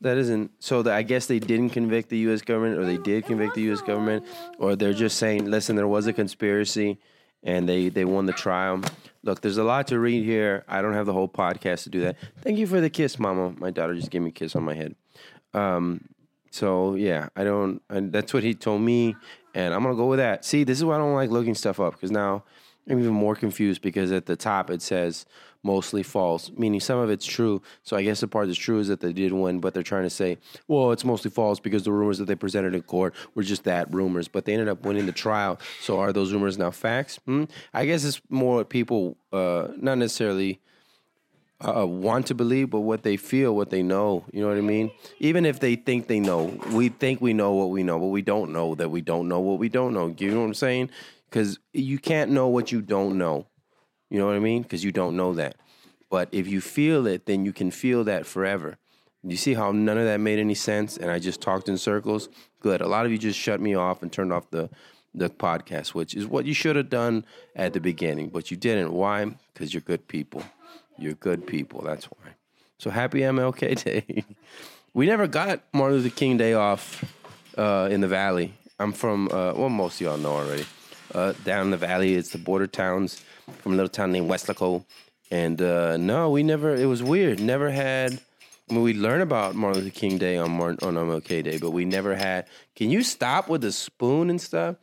That 0.00 0.18
isn't 0.18 0.50
so. 0.58 0.82
That 0.82 0.94
I 0.94 1.02
guess 1.02 1.24
they 1.24 1.38
didn't 1.38 1.70
convict 1.70 2.10
the 2.10 2.18
U.S. 2.18 2.42
government, 2.42 2.78
or 2.78 2.84
they 2.84 2.98
did 2.98 3.24
convict 3.24 3.54
the 3.54 3.62
U.S. 3.62 3.80
government, 3.80 4.26
or 4.58 4.76
they're 4.76 4.92
just 4.92 5.16
saying, 5.16 5.46
"Listen, 5.46 5.76
there 5.76 5.88
was 5.88 6.06
a 6.06 6.12
conspiracy, 6.12 6.98
and 7.44 7.68
they 7.68 7.88
they 7.88 8.04
won 8.04 8.26
the 8.26 8.32
trial." 8.32 8.80
Look, 9.22 9.40
there's 9.40 9.56
a 9.56 9.64
lot 9.64 9.86
to 9.88 9.98
read 9.98 10.24
here. 10.24 10.64
I 10.68 10.82
don't 10.82 10.92
have 10.92 11.06
the 11.06 11.12
whole 11.12 11.28
podcast 11.28 11.84
to 11.84 11.90
do 11.90 12.00
that. 12.00 12.16
Thank 12.42 12.58
you 12.58 12.66
for 12.66 12.80
the 12.80 12.90
kiss, 12.90 13.18
Mama. 13.18 13.54
My 13.58 13.70
daughter 13.70 13.94
just 13.94 14.10
gave 14.10 14.20
me 14.22 14.28
a 14.28 14.32
kiss 14.32 14.54
on 14.54 14.64
my 14.64 14.74
head. 14.74 14.96
Um, 15.54 16.08
so 16.50 16.94
yeah, 16.94 17.28
I 17.36 17.44
don't. 17.44 17.80
That's 17.88 18.34
what 18.34 18.42
he 18.42 18.54
told 18.54 18.82
me, 18.82 19.16
and 19.54 19.72
I'm 19.72 19.82
gonna 19.82 19.94
go 19.94 20.06
with 20.06 20.18
that. 20.18 20.44
See, 20.44 20.64
this 20.64 20.78
is 20.78 20.84
why 20.84 20.96
I 20.96 20.98
don't 20.98 21.14
like 21.14 21.30
looking 21.30 21.54
stuff 21.54 21.80
up 21.80 21.94
because 21.94 22.10
now 22.10 22.44
I'm 22.88 22.98
even 22.98 23.14
more 23.14 23.34
confused 23.34 23.82
because 23.82 24.12
at 24.12 24.26
the 24.26 24.36
top 24.36 24.70
it 24.70 24.82
says 24.82 25.26
mostly 25.62 26.02
false, 26.02 26.50
meaning 26.56 26.78
some 26.78 26.98
of 26.98 27.08
it's 27.08 27.24
true. 27.24 27.62
So 27.82 27.96
I 27.96 28.02
guess 28.02 28.20
the 28.20 28.28
part 28.28 28.46
that's 28.46 28.58
true 28.58 28.78
is 28.78 28.88
that 28.88 29.00
they 29.00 29.12
did 29.12 29.32
win, 29.32 29.60
but 29.60 29.72
they're 29.72 29.82
trying 29.82 30.02
to 30.02 30.10
say, 30.10 30.36
well, 30.68 30.92
it's 30.92 31.04
mostly 31.04 31.30
false 31.30 31.58
because 31.58 31.84
the 31.84 31.92
rumors 31.92 32.18
that 32.18 32.26
they 32.26 32.34
presented 32.34 32.74
in 32.74 32.82
court 32.82 33.14
were 33.34 33.42
just 33.42 33.64
that 33.64 33.92
rumors, 33.92 34.28
but 34.28 34.44
they 34.44 34.52
ended 34.52 34.68
up 34.68 34.84
winning 34.84 35.06
the 35.06 35.12
trial. 35.12 35.58
So 35.80 35.98
are 35.98 36.12
those 36.12 36.32
rumors 36.32 36.58
now 36.58 36.70
facts? 36.70 37.18
Hmm? 37.24 37.44
I 37.72 37.86
guess 37.86 38.04
it's 38.04 38.20
more 38.28 38.56
what 38.56 38.68
people, 38.68 39.16
uh, 39.32 39.68
not 39.76 39.96
necessarily 39.96 40.60
uh, 41.66 41.86
want 41.86 42.26
to 42.26 42.34
believe, 42.34 42.70
but 42.70 42.80
what 42.80 43.02
they 43.02 43.16
feel, 43.16 43.56
what 43.56 43.70
they 43.70 43.82
know. 43.82 44.24
You 44.32 44.42
know 44.42 44.48
what 44.48 44.58
I 44.58 44.62
mean? 44.62 44.90
Even 45.18 45.46
if 45.46 45.60
they 45.60 45.76
think 45.76 46.08
they 46.08 46.20
know, 46.20 46.58
we 46.72 46.90
think 46.90 47.22
we 47.22 47.32
know 47.32 47.52
what 47.52 47.70
we 47.70 47.82
know, 47.82 47.98
but 47.98 48.06
we 48.06 48.20
don't 48.20 48.52
know 48.52 48.74
that 48.74 48.90
we 48.90 49.00
don't 49.00 49.28
know 49.28 49.40
what 49.40 49.58
we 49.58 49.70
don't 49.70 49.94
know. 49.94 50.14
You 50.18 50.32
know 50.32 50.40
what 50.40 50.46
I'm 50.46 50.54
saying? 50.54 50.90
Because 51.34 51.58
you 51.72 51.98
can't 51.98 52.30
know 52.30 52.46
what 52.46 52.70
you 52.70 52.80
don't 52.80 53.18
know. 53.18 53.48
You 54.08 54.20
know 54.20 54.26
what 54.26 54.36
I 54.36 54.38
mean? 54.38 54.62
Because 54.62 54.84
you 54.84 54.92
don't 54.92 55.16
know 55.16 55.34
that. 55.34 55.56
But 56.08 56.28
if 56.30 56.46
you 56.46 56.60
feel 56.60 57.08
it, 57.08 57.26
then 57.26 57.44
you 57.44 57.52
can 57.52 57.72
feel 57.72 58.04
that 58.04 58.24
forever. 58.24 58.78
You 59.24 59.36
see 59.36 59.54
how 59.54 59.72
none 59.72 59.98
of 59.98 60.04
that 60.04 60.20
made 60.20 60.38
any 60.38 60.54
sense, 60.54 60.96
and 60.96 61.10
I 61.10 61.18
just 61.18 61.40
talked 61.40 61.68
in 61.68 61.76
circles. 61.76 62.28
Good. 62.60 62.80
A 62.80 62.86
lot 62.86 63.04
of 63.04 63.10
you 63.10 63.18
just 63.18 63.36
shut 63.36 63.60
me 63.60 63.74
off 63.74 64.00
and 64.00 64.12
turned 64.12 64.32
off 64.32 64.48
the 64.50 64.70
the 65.12 65.28
podcast, 65.28 65.88
which 65.88 66.14
is 66.14 66.24
what 66.24 66.44
you 66.44 66.54
should 66.54 66.76
have 66.76 66.88
done 66.88 67.24
at 67.56 67.72
the 67.72 67.80
beginning, 67.80 68.28
but 68.28 68.52
you 68.52 68.56
didn't. 68.56 68.92
Why? 68.92 69.34
Because 69.52 69.74
you're 69.74 69.80
good 69.80 70.06
people. 70.06 70.44
You're 70.98 71.14
good 71.14 71.48
people. 71.48 71.82
That's 71.82 72.04
why. 72.04 72.34
So 72.78 72.90
happy 72.90 73.20
MLK 73.20 73.82
Day. 73.84 74.24
we 74.92 75.06
never 75.06 75.26
got 75.26 75.64
Martin 75.72 75.98
Luther 75.98 76.14
King 76.14 76.36
Day 76.36 76.54
off 76.54 77.04
uh, 77.58 77.88
in 77.90 78.02
the 78.02 78.08
Valley. 78.08 78.54
I'm 78.78 78.92
from, 78.92 79.28
uh, 79.32 79.52
well, 79.54 79.68
most 79.68 80.00
of 80.00 80.06
y'all 80.06 80.16
know 80.16 80.32
already. 80.34 80.66
Uh, 81.14 81.32
down 81.44 81.70
the 81.70 81.76
Valley, 81.76 82.14
it's 82.14 82.30
the 82.30 82.38
border 82.38 82.66
towns 82.66 83.22
from 83.58 83.72
a 83.72 83.76
little 83.76 83.88
town 83.88 84.12
named 84.12 84.28
Weslaco. 84.28 84.84
And 85.30 85.60
uh, 85.62 85.96
no, 85.96 86.30
we 86.30 86.42
never, 86.42 86.74
it 86.74 86.86
was 86.86 87.02
weird. 87.02 87.40
Never 87.40 87.70
had, 87.70 88.20
I 88.68 88.74
mean, 88.74 88.82
we 88.82 88.94
learn 88.94 89.20
about 89.20 89.54
Martin 89.54 89.82
Luther 89.82 89.94
King 89.94 90.18
Day 90.18 90.36
on, 90.36 90.50
Martin, 90.50 90.86
on 90.86 90.94
MLK 90.94 91.44
Day, 91.44 91.58
but 91.58 91.70
we 91.70 91.84
never 91.84 92.14
had, 92.14 92.46
can 92.76 92.90
you 92.90 93.02
stop 93.02 93.48
with 93.48 93.60
the 93.60 93.72
spoon 93.72 94.30
and 94.30 94.40
stuff? 94.40 94.76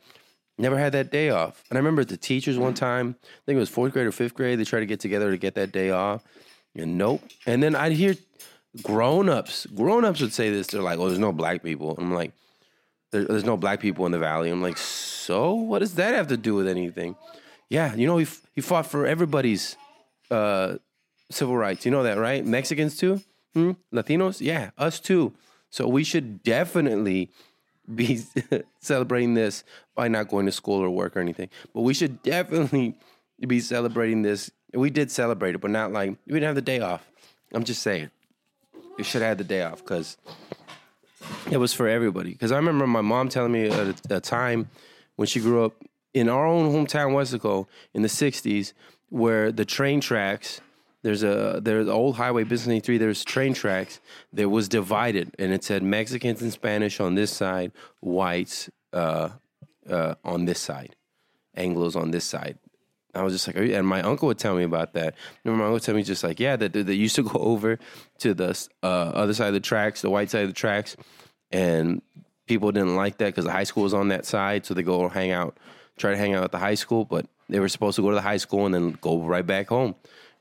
Never 0.58 0.78
had 0.78 0.92
that 0.92 1.10
day 1.10 1.30
off. 1.30 1.62
And 1.70 1.76
I 1.76 1.80
remember 1.80 2.04
the 2.04 2.16
teachers 2.16 2.58
one 2.58 2.74
time, 2.74 3.16
I 3.20 3.40
think 3.46 3.56
it 3.56 3.60
was 3.60 3.70
fourth 3.70 3.92
grade 3.92 4.06
or 4.06 4.12
fifth 4.12 4.34
grade, 4.34 4.58
they 4.58 4.64
tried 4.64 4.80
to 4.80 4.86
get 4.86 5.00
together 5.00 5.30
to 5.30 5.38
get 5.38 5.54
that 5.54 5.72
day 5.72 5.90
off. 5.90 6.22
And 6.74 6.96
nope. 6.96 7.22
And 7.46 7.62
then 7.62 7.74
I'd 7.74 7.92
hear 7.92 8.16
grown 8.82 9.28
ups, 9.28 9.66
grown 9.66 10.04
ups 10.04 10.20
would 10.20 10.32
say 10.32 10.50
this. 10.50 10.68
They're 10.68 10.82
like, 10.82 10.98
oh, 10.98 11.08
there's 11.08 11.18
no 11.18 11.32
black 11.32 11.62
people. 11.62 11.94
I'm 11.98 12.14
like, 12.14 12.32
there, 13.12 13.24
there's 13.24 13.44
no 13.44 13.56
black 13.56 13.80
people 13.80 14.04
in 14.06 14.12
the 14.12 14.18
valley. 14.18 14.50
I'm 14.50 14.62
like, 14.62 14.76
so 14.78 15.54
what 15.54 15.78
does 15.78 15.94
that 15.94 16.14
have 16.14 16.28
to 16.28 16.36
do 16.36 16.54
with 16.54 16.66
anything? 16.66 17.14
Yeah, 17.68 17.94
you 17.94 18.06
know, 18.06 18.18
he, 18.18 18.26
he 18.54 18.60
fought 18.60 18.86
for 18.86 19.06
everybody's 19.06 19.76
uh, 20.30 20.76
civil 21.30 21.56
rights. 21.56 21.84
You 21.84 21.90
know 21.90 22.02
that, 22.02 22.18
right? 22.18 22.44
Mexicans 22.44 22.96
too? 22.96 23.22
Hmm? 23.54 23.72
Latinos? 23.92 24.40
Yeah, 24.40 24.70
us 24.76 24.98
too. 24.98 25.32
So 25.70 25.86
we 25.88 26.04
should 26.04 26.42
definitely 26.42 27.30
be 27.94 28.22
celebrating 28.80 29.34
this 29.34 29.64
by 29.94 30.08
not 30.08 30.28
going 30.28 30.46
to 30.46 30.52
school 30.52 30.82
or 30.82 30.90
work 30.90 31.16
or 31.16 31.20
anything. 31.20 31.48
But 31.74 31.82
we 31.82 31.94
should 31.94 32.22
definitely 32.22 32.94
be 33.46 33.60
celebrating 33.60 34.22
this. 34.22 34.50
We 34.74 34.90
did 34.90 35.10
celebrate 35.10 35.54
it, 35.54 35.60
but 35.60 35.70
not 35.70 35.92
like 35.92 36.10
we 36.26 36.34
didn't 36.34 36.46
have 36.46 36.54
the 36.54 36.62
day 36.62 36.80
off. 36.80 37.06
I'm 37.52 37.64
just 37.64 37.82
saying. 37.82 38.10
We 38.96 39.04
should 39.04 39.22
have 39.22 39.30
had 39.30 39.38
the 39.38 39.44
day 39.44 39.62
off 39.62 39.78
because 39.78 40.16
it 41.50 41.56
was 41.56 41.72
for 41.72 41.88
everybody. 41.88 42.32
Because 42.32 42.52
I 42.52 42.56
remember 42.56 42.86
my 42.86 43.00
mom 43.00 43.28
telling 43.28 43.52
me 43.52 43.68
at 43.68 44.10
a, 44.10 44.16
a 44.16 44.20
time 44.20 44.68
when 45.16 45.26
she 45.26 45.40
grew 45.40 45.64
up 45.64 45.74
in 46.14 46.28
our 46.28 46.46
own 46.46 46.72
hometown, 46.72 47.12
Weslaco, 47.12 47.66
in 47.94 48.02
the 48.02 48.08
'60s, 48.08 48.72
where 49.08 49.52
the 49.52 49.64
train 49.64 50.00
tracks. 50.00 50.60
There's 51.02 51.24
a 51.24 51.58
there's 51.60 51.88
old 51.88 52.14
highway 52.14 52.44
business 52.44 52.76
83. 52.76 52.98
There's 52.98 53.24
train 53.24 53.54
tracks 53.54 53.98
that 54.32 54.48
was 54.48 54.68
divided, 54.68 55.34
and 55.36 55.52
it 55.52 55.64
said 55.64 55.82
Mexicans 55.82 56.40
and 56.42 56.52
Spanish 56.52 57.00
on 57.00 57.16
this 57.16 57.32
side, 57.32 57.72
whites 58.00 58.70
uh, 58.92 59.30
uh, 59.90 60.14
on 60.22 60.44
this 60.44 60.60
side, 60.60 60.94
Anglo's 61.56 61.96
on 61.96 62.12
this 62.12 62.24
side. 62.24 62.56
I 63.14 63.22
was 63.22 63.34
just 63.34 63.46
like, 63.46 63.56
and 63.56 63.86
my 63.86 64.02
uncle 64.02 64.28
would 64.28 64.38
tell 64.38 64.54
me 64.54 64.64
about 64.64 64.94
that. 64.94 65.14
Remember, 65.44 65.58
my 65.58 65.64
uncle 65.66 65.74
would 65.74 65.82
tell 65.82 65.94
me 65.94 66.02
just 66.02 66.24
like, 66.24 66.40
yeah, 66.40 66.56
that 66.56 66.72
that 66.72 66.86
they 66.86 66.94
used 66.94 67.16
to 67.16 67.22
go 67.22 67.38
over 67.40 67.78
to 68.18 68.34
the 68.34 68.68
uh, 68.82 68.86
other 68.86 69.34
side 69.34 69.48
of 69.48 69.54
the 69.54 69.60
tracks, 69.60 70.02
the 70.02 70.10
white 70.10 70.30
side 70.30 70.42
of 70.42 70.48
the 70.48 70.54
tracks, 70.54 70.96
and 71.50 72.00
people 72.46 72.72
didn't 72.72 72.96
like 72.96 73.18
that 73.18 73.26
because 73.26 73.44
the 73.44 73.52
high 73.52 73.64
school 73.64 73.82
was 73.82 73.94
on 73.94 74.08
that 74.08 74.24
side, 74.26 74.64
so 74.64 74.74
they 74.74 74.82
go 74.82 75.08
hang 75.08 75.30
out, 75.30 75.56
try 75.98 76.10
to 76.10 76.16
hang 76.16 76.34
out 76.34 76.44
at 76.44 76.52
the 76.52 76.58
high 76.58 76.74
school, 76.74 77.04
but 77.04 77.26
they 77.48 77.60
were 77.60 77.68
supposed 77.68 77.96
to 77.96 78.02
go 78.02 78.10
to 78.10 78.14
the 78.14 78.22
high 78.22 78.38
school 78.38 78.66
and 78.66 78.74
then 78.74 78.98
go 79.00 79.20
right 79.20 79.46
back 79.46 79.68
home, 79.68 79.94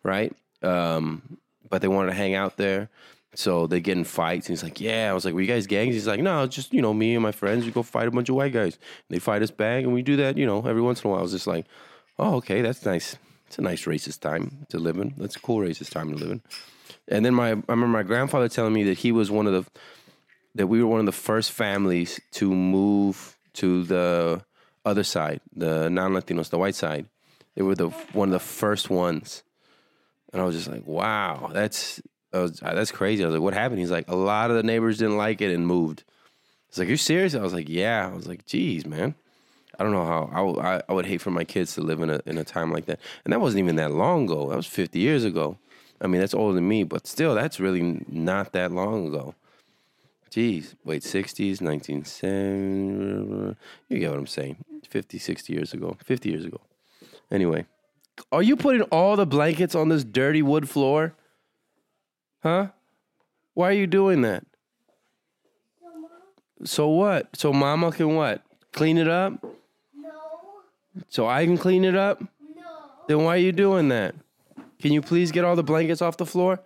right? 0.03 0.33
Um, 0.61 1.37
but 1.69 1.81
they 1.81 1.87
wanted 1.87 2.09
to 2.11 2.15
hang 2.15 2.35
out 2.35 2.57
there. 2.57 2.89
So 3.33 3.65
they 3.65 3.79
get 3.79 3.97
in 3.97 4.03
fights. 4.03 4.47
And 4.47 4.57
he's 4.57 4.63
like, 4.63 4.81
Yeah. 4.81 5.09
I 5.09 5.13
was 5.13 5.23
like, 5.23 5.33
Were 5.33 5.41
you 5.41 5.47
guys 5.47 5.65
gangs? 5.67 5.93
He's 5.93 6.07
like, 6.07 6.19
No, 6.19 6.43
it's 6.43 6.55
just, 6.55 6.73
you 6.73 6.81
know, 6.81 6.93
me 6.93 7.13
and 7.15 7.23
my 7.23 7.31
friends, 7.31 7.65
we 7.65 7.71
go 7.71 7.81
fight 7.81 8.07
a 8.07 8.11
bunch 8.11 8.27
of 8.27 8.35
white 8.35 8.51
guys. 8.51 8.77
They 9.09 9.19
fight 9.19 9.41
us 9.41 9.51
back, 9.51 9.83
and 9.83 9.93
we 9.93 10.01
do 10.01 10.17
that, 10.17 10.37
you 10.37 10.45
know, 10.45 10.65
every 10.65 10.81
once 10.81 11.01
in 11.01 11.07
a 11.07 11.11
while. 11.11 11.19
I 11.19 11.23
was 11.23 11.31
just 11.31 11.47
like, 11.47 11.65
Oh, 12.21 12.35
okay, 12.35 12.61
that's 12.61 12.85
nice. 12.85 13.17
It's 13.47 13.57
a 13.57 13.63
nice 13.63 13.85
racist 13.85 14.19
time 14.19 14.67
to 14.69 14.77
live 14.77 14.97
in. 14.97 15.15
That's 15.17 15.35
a 15.35 15.39
cool 15.39 15.57
racist 15.57 15.89
time 15.89 16.11
to 16.11 16.15
live 16.15 16.29
in. 16.29 16.41
And 17.07 17.25
then 17.25 17.33
my 17.33 17.49
I 17.49 17.61
remember 17.67 17.87
my 17.87 18.03
grandfather 18.03 18.47
telling 18.47 18.73
me 18.73 18.83
that 18.83 18.99
he 18.99 19.11
was 19.11 19.31
one 19.31 19.47
of 19.47 19.53
the 19.53 19.65
that 20.53 20.67
we 20.67 20.83
were 20.83 20.87
one 20.87 20.99
of 20.99 21.07
the 21.07 21.11
first 21.11 21.51
families 21.51 22.21
to 22.33 22.53
move 22.53 23.37
to 23.53 23.83
the 23.83 24.45
other 24.85 25.03
side, 25.03 25.41
the 25.55 25.89
non-Latinos, 25.89 26.49
the 26.49 26.59
white 26.59 26.75
side. 26.75 27.07
They 27.55 27.63
were 27.63 27.75
the 27.75 27.89
one 28.13 28.29
of 28.29 28.33
the 28.33 28.39
first 28.39 28.91
ones. 28.91 29.41
And 30.31 30.41
I 30.41 30.45
was 30.45 30.55
just 30.55 30.69
like, 30.69 30.85
wow, 30.85 31.49
that's 31.51 32.01
was, 32.31 32.59
that's 32.59 32.91
crazy. 32.91 33.23
I 33.23 33.27
was 33.27 33.33
like, 33.33 33.43
what 33.43 33.55
happened? 33.55 33.79
He's 33.79 33.91
like, 33.91 34.07
a 34.07 34.15
lot 34.15 34.51
of 34.51 34.57
the 34.57 34.63
neighbors 34.63 34.99
didn't 34.99 35.17
like 35.17 35.41
it 35.41 35.53
and 35.53 35.65
moved. 35.65 36.03
He's 36.69 36.77
like, 36.77 36.87
you 36.87 36.97
serious? 36.97 37.33
I 37.33 37.41
was 37.41 37.53
like, 37.53 37.67
yeah. 37.67 38.07
I 38.07 38.15
was 38.15 38.27
like, 38.27 38.45
geez, 38.45 38.85
man. 38.85 39.15
I 39.79 39.83
don't 39.83 39.93
know 39.93 40.05
how 40.05 40.55
I, 40.59 40.81
I, 40.87 40.93
would 40.93 41.05
hate 41.05 41.21
for 41.21 41.31
my 41.31 41.43
kids 41.43 41.73
to 41.75 41.81
live 41.81 42.01
in 42.01 42.09
a 42.09 42.21
in 42.25 42.37
a 42.37 42.43
time 42.43 42.71
like 42.71 42.85
that. 42.85 42.99
And 43.23 43.33
that 43.33 43.41
wasn't 43.41 43.59
even 43.59 43.77
that 43.77 43.91
long 43.91 44.25
ago. 44.25 44.49
That 44.49 44.57
was 44.57 44.67
50 44.67 44.99
years 44.99 45.23
ago. 45.23 45.57
I 46.01 46.07
mean, 46.07 46.19
that's 46.19 46.33
older 46.33 46.55
than 46.55 46.67
me, 46.67 46.83
but 46.83 47.07
still, 47.07 47.35
that's 47.35 47.59
really 47.59 48.03
not 48.07 48.53
that 48.53 48.71
long 48.71 49.07
ago. 49.07 49.35
Jeez, 50.31 50.75
wait, 50.83 51.03
60s, 51.03 51.61
1970. 51.61 53.55
You 53.89 53.99
get 53.99 54.09
what 54.09 54.19
I'm 54.19 54.27
saying. 54.27 54.57
50, 54.89 55.19
60 55.19 55.53
years 55.53 55.73
ago. 55.73 55.97
50 56.03 56.29
years 56.29 56.45
ago. 56.45 56.61
Anyway, 57.29 57.65
are 58.31 58.41
you 58.41 58.55
putting 58.55 58.81
all 58.83 59.15
the 59.15 59.25
blankets 59.25 59.75
on 59.75 59.89
this 59.89 60.03
dirty 60.03 60.41
wood 60.41 60.69
floor? 60.69 61.13
Huh? 62.41 62.69
Why 63.53 63.69
are 63.69 63.73
you 63.73 63.87
doing 63.87 64.21
that? 64.21 64.45
So 66.63 66.87
what? 66.87 67.35
So 67.35 67.51
mama 67.51 67.91
can 67.91 68.15
what? 68.15 68.41
Clean 68.71 68.97
it 68.97 69.07
up? 69.07 69.33
So 71.09 71.27
I 71.27 71.45
can 71.45 71.57
clean 71.57 71.85
it 71.85 71.95
up? 71.95 72.21
no. 72.21 72.27
Then 73.07 73.23
why 73.23 73.35
are 73.35 73.37
you 73.37 73.51
doing 73.51 73.89
that? 73.89 74.15
Can 74.81 74.91
you 74.91 75.01
please 75.01 75.31
get 75.31 75.45
all 75.45 75.55
the 75.55 75.63
blankets 75.63 76.01
off 76.01 76.17
the 76.17 76.25
floor? 76.25 76.59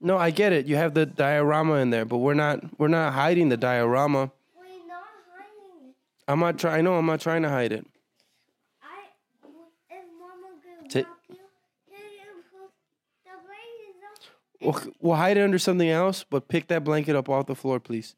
No, 0.00 0.18
I 0.18 0.30
get 0.30 0.52
it. 0.52 0.66
You 0.66 0.76
have 0.76 0.92
the 0.92 1.06
diorama 1.06 1.76
in 1.76 1.88
there, 1.88 2.04
but 2.04 2.18
we're 2.18 2.34
not 2.34 2.60
we're 2.78 2.88
not 2.88 3.14
hiding 3.14 3.48
the 3.48 3.56
diorama. 3.56 4.30
We're 4.54 4.64
not 4.86 5.04
hiding 5.34 5.88
it. 5.88 5.94
I'm 6.28 6.40
not 6.40 6.58
trying 6.58 6.74
I 6.74 6.80
know 6.82 6.94
I'm 6.96 7.06
not 7.06 7.20
trying 7.20 7.40
to 7.40 7.48
hide 7.48 7.72
it. 7.72 7.86
I, 8.82 9.08
if 9.88 10.04
Mama 10.20 10.48
could 10.62 11.06
walk 11.06 11.16
you, 11.30 11.36
the 13.24 13.30
blankets 13.46 14.02
up? 14.04 14.84
Well, 14.84 14.94
we'll 15.00 15.16
hide 15.16 15.38
it 15.38 15.42
under 15.42 15.58
something 15.58 15.88
else, 15.88 16.22
but 16.28 16.48
pick 16.48 16.68
that 16.68 16.84
blanket 16.84 17.16
up 17.16 17.30
off 17.30 17.46
the 17.46 17.54
floor, 17.54 17.80
please. 17.80 18.14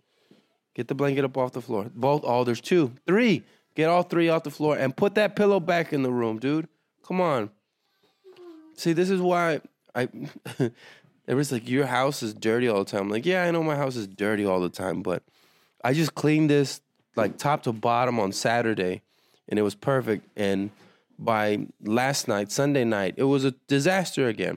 Get 0.75 0.89
the 0.89 0.95
blanket 0.97 1.25
up 1.25 1.37
off 1.37 1.53
the 1.53 1.63
floor. 1.63 1.91
Both 1.95 2.23
oh, 2.25 2.43
there's 2.43 2.61
two. 2.61 2.93
Three. 3.07 3.45
Get 3.77 3.91
all 3.91 4.03
three 4.03 4.31
off 4.31 4.43
the 4.43 4.51
floor 4.51 4.77
and 4.77 4.97
put 4.97 5.15
that 5.17 5.37
pillow 5.37 5.61
back 5.61 5.93
in 5.93 6.03
the 6.03 6.11
room, 6.11 6.39
dude. 6.39 6.67
Come 7.07 7.21
on. 7.21 7.51
See, 8.75 8.95
this 8.95 9.11
is 9.11 9.21
why 9.21 9.61
I 9.95 10.09
was 11.29 11.53
like 11.53 11.69
your 11.69 11.87
house 11.87 12.23
is 12.23 12.33
dirty 12.33 12.69
all 12.69 12.79
the 12.79 12.91
time. 12.91 13.03
I'm 13.03 13.11
like, 13.11 13.27
yeah, 13.27 13.45
I 13.45 13.51
know 13.51 13.63
my 13.63 13.77
house 13.77 13.95
is 13.95 14.07
dirty 14.07 14.47
all 14.47 14.61
the 14.61 14.71
time, 14.71 15.03
but 15.03 15.23
I 15.85 15.93
just 15.93 16.15
cleaned 16.15 16.49
this 16.49 16.81
like 17.17 17.37
top 17.37 17.63
to 17.65 17.73
bottom 17.73 18.19
on 18.19 18.33
Saturday 18.33 19.03
and 19.49 19.59
it 19.59 19.63
was 19.63 19.75
perfect. 19.75 20.27
And 20.37 20.71
by 21.19 21.67
last 21.83 22.29
night, 22.29 22.51
Sunday 22.51 22.85
night, 22.85 23.15
it 23.19 23.25
was 23.25 23.45
a 23.45 23.53
disaster 23.69 24.27
again. 24.27 24.57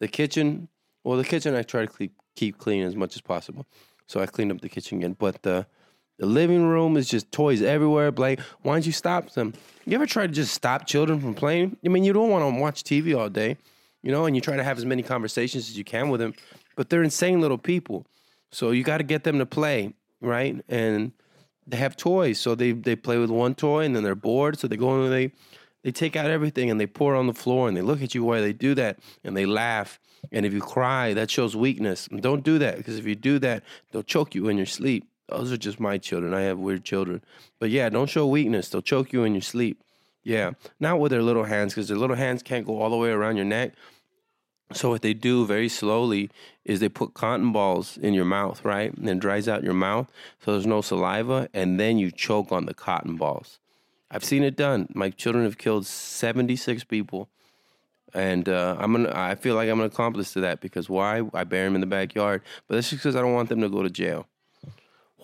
The 0.00 0.08
kitchen, 0.08 0.68
well, 1.04 1.16
the 1.16 1.24
kitchen 1.24 1.54
I 1.54 1.62
try 1.62 1.86
to 1.86 1.92
keep, 1.92 2.14
keep 2.34 2.58
clean 2.58 2.82
as 2.82 2.96
much 2.96 3.14
as 3.14 3.22
possible. 3.22 3.64
So 4.06 4.20
I 4.20 4.26
cleaned 4.26 4.52
up 4.52 4.60
the 4.60 4.68
kitchen 4.68 4.98
again. 4.98 5.16
But 5.18 5.42
the 5.42 5.66
the 6.18 6.26
living 6.26 6.64
room 6.66 6.96
is 6.96 7.08
just 7.08 7.30
toys 7.30 7.62
everywhere. 7.62 8.10
Blake, 8.10 8.40
why 8.62 8.74
don't 8.74 8.86
you 8.86 8.92
stop 8.92 9.30
them? 9.30 9.52
You 9.84 9.94
ever 9.94 10.06
try 10.06 10.26
to 10.26 10.32
just 10.32 10.54
stop 10.54 10.86
children 10.86 11.20
from 11.20 11.34
playing? 11.34 11.76
I 11.84 11.88
mean, 11.88 12.04
you 12.04 12.12
don't 12.12 12.30
want 12.30 12.42
to 12.54 12.60
watch 12.60 12.82
TV 12.82 13.16
all 13.16 13.28
day, 13.28 13.56
you 14.02 14.10
know, 14.10 14.24
and 14.24 14.34
you 14.34 14.40
try 14.40 14.56
to 14.56 14.64
have 14.64 14.78
as 14.78 14.84
many 14.84 15.02
conversations 15.02 15.68
as 15.68 15.76
you 15.76 15.84
can 15.84 16.08
with 16.08 16.20
them, 16.20 16.34
but 16.74 16.90
they're 16.90 17.02
insane 17.02 17.40
little 17.40 17.58
people. 17.58 18.06
So 18.50 18.70
you 18.70 18.82
got 18.82 18.98
to 18.98 19.04
get 19.04 19.24
them 19.24 19.38
to 19.38 19.46
play, 19.46 19.94
right? 20.20 20.62
And 20.68 21.12
they 21.66 21.76
have 21.76 21.96
toys, 21.96 22.40
so 22.40 22.54
they 22.54 22.72
they 22.72 22.96
play 22.96 23.18
with 23.18 23.30
one 23.30 23.54
toy 23.54 23.84
and 23.84 23.94
then 23.94 24.02
they're 24.02 24.14
bored, 24.14 24.58
so 24.58 24.68
they 24.68 24.76
go 24.76 25.02
and 25.02 25.12
they 25.12 25.32
they 25.82 25.92
take 25.92 26.16
out 26.16 26.30
everything 26.30 26.70
and 26.70 26.80
they 26.80 26.86
pour 26.86 27.14
on 27.14 27.26
the 27.26 27.34
floor 27.34 27.68
and 27.68 27.76
they 27.76 27.82
look 27.82 28.02
at 28.02 28.14
you 28.14 28.24
while 28.24 28.40
they 28.40 28.52
do 28.52 28.74
that 28.74 28.98
and 29.22 29.36
they 29.36 29.46
laugh. 29.46 30.00
And 30.32 30.44
if 30.46 30.52
you 30.52 30.60
cry, 30.60 31.14
that 31.14 31.30
shows 31.30 31.54
weakness. 31.54 32.08
And 32.08 32.20
don't 32.20 32.42
do 32.42 32.58
that 32.58 32.76
because 32.76 32.98
if 32.98 33.06
you 33.06 33.14
do 33.14 33.38
that, 33.40 33.62
they'll 33.92 34.02
choke 34.02 34.34
you 34.34 34.48
in 34.48 34.56
your 34.56 34.66
sleep. 34.66 35.06
Those 35.28 35.52
are 35.52 35.56
just 35.56 35.80
my 35.80 35.98
children. 35.98 36.34
I 36.34 36.42
have 36.42 36.58
weird 36.58 36.84
children. 36.84 37.22
But 37.58 37.70
yeah, 37.70 37.88
don't 37.88 38.08
show 38.08 38.26
weakness. 38.26 38.68
They'll 38.68 38.82
choke 38.82 39.12
you 39.12 39.24
in 39.24 39.34
your 39.34 39.42
sleep. 39.42 39.82
Yeah, 40.22 40.52
not 40.80 40.98
with 40.98 41.12
their 41.12 41.22
little 41.22 41.44
hands 41.44 41.72
because 41.72 41.88
their 41.88 41.96
little 41.96 42.16
hands 42.16 42.42
can't 42.42 42.66
go 42.66 42.80
all 42.80 42.90
the 42.90 42.96
way 42.96 43.10
around 43.10 43.36
your 43.36 43.44
neck. 43.44 43.72
So 44.72 44.90
what 44.90 45.02
they 45.02 45.14
do 45.14 45.46
very 45.46 45.68
slowly 45.68 46.30
is 46.64 46.80
they 46.80 46.88
put 46.88 47.14
cotton 47.14 47.52
balls 47.52 47.96
in 47.96 48.14
your 48.14 48.24
mouth, 48.24 48.64
right? 48.64 48.92
And 48.92 49.06
then 49.06 49.20
dries 49.20 49.46
out 49.46 49.62
your 49.62 49.74
mouth 49.74 50.10
so 50.44 50.52
there's 50.52 50.66
no 50.66 50.80
saliva, 50.80 51.48
and 51.54 51.78
then 51.78 51.98
you 51.98 52.10
choke 52.10 52.50
on 52.50 52.66
the 52.66 52.74
cotton 52.74 53.16
balls. 53.16 53.60
I've 54.10 54.24
seen 54.24 54.42
it 54.42 54.56
done. 54.56 54.88
My 54.94 55.10
children 55.10 55.44
have 55.44 55.58
killed 55.58 55.86
76 55.86 56.84
people. 56.84 57.28
And 58.14 58.48
uh, 58.48 58.76
I'm 58.78 58.92
gonna. 58.92 59.12
I 59.14 59.34
feel 59.34 59.56
like 59.56 59.68
I'm 59.68 59.80
an 59.80 59.86
accomplice 59.86 60.32
to 60.32 60.40
that 60.40 60.60
because 60.60 60.88
why? 60.88 61.22
I 61.34 61.44
bury 61.44 61.66
them 61.66 61.74
in 61.74 61.82
the 61.82 61.86
backyard, 61.86 62.40
but 62.66 62.76
that's 62.76 62.88
just 62.88 63.02
because 63.02 63.14
I 63.14 63.20
don't 63.20 63.34
want 63.34 63.48
them 63.48 63.60
to 63.60 63.68
go 63.68 63.82
to 63.82 63.90
jail. 63.90 64.26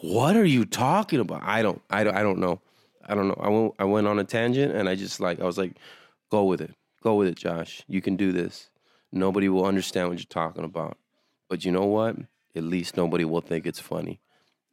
What 0.03 0.37
are 0.37 0.45
you 0.45 0.65
talking 0.65 1.21
about? 1.21 1.43
I 1.45 1.63
don't. 1.63 1.81
I 1.89 2.03
don't. 2.03 2.17
I 2.17 2.23
don't 2.23 2.39
know. 2.39 2.61
I 3.07 3.15
don't 3.15 3.29
know. 3.29 3.39
I 3.41 3.49
went. 3.49 3.75
I 3.79 3.85
went 3.85 4.07
on 4.09 4.19
a 4.19 4.25
tangent, 4.25 4.75
and 4.75 4.89
I 4.89 4.97
just 4.97 5.21
like. 5.21 5.41
I 5.41 5.45
was 5.45 5.57
like, 5.57 5.77
go 6.29 6.45
with 6.45 6.61
it. 6.61 6.75
Go 7.03 7.15
with 7.15 7.29
it, 7.29 7.37
Josh. 7.37 7.83
You 7.87 8.03
can 8.03 8.17
do 8.17 8.33
this. 8.33 8.69
Nobody 9.13 9.49
will 9.49 9.65
understand 9.65 10.09
what 10.09 10.19
you're 10.19 10.25
talking 10.29 10.65
about. 10.65 10.99
But 11.49 11.65
you 11.65 11.71
know 11.71 11.85
what? 11.85 12.17
At 12.57 12.65
least 12.65 12.97
nobody 12.97 13.25
will 13.25 13.41
think 13.41 13.65
it's 13.65 13.79
funny. 13.79 14.21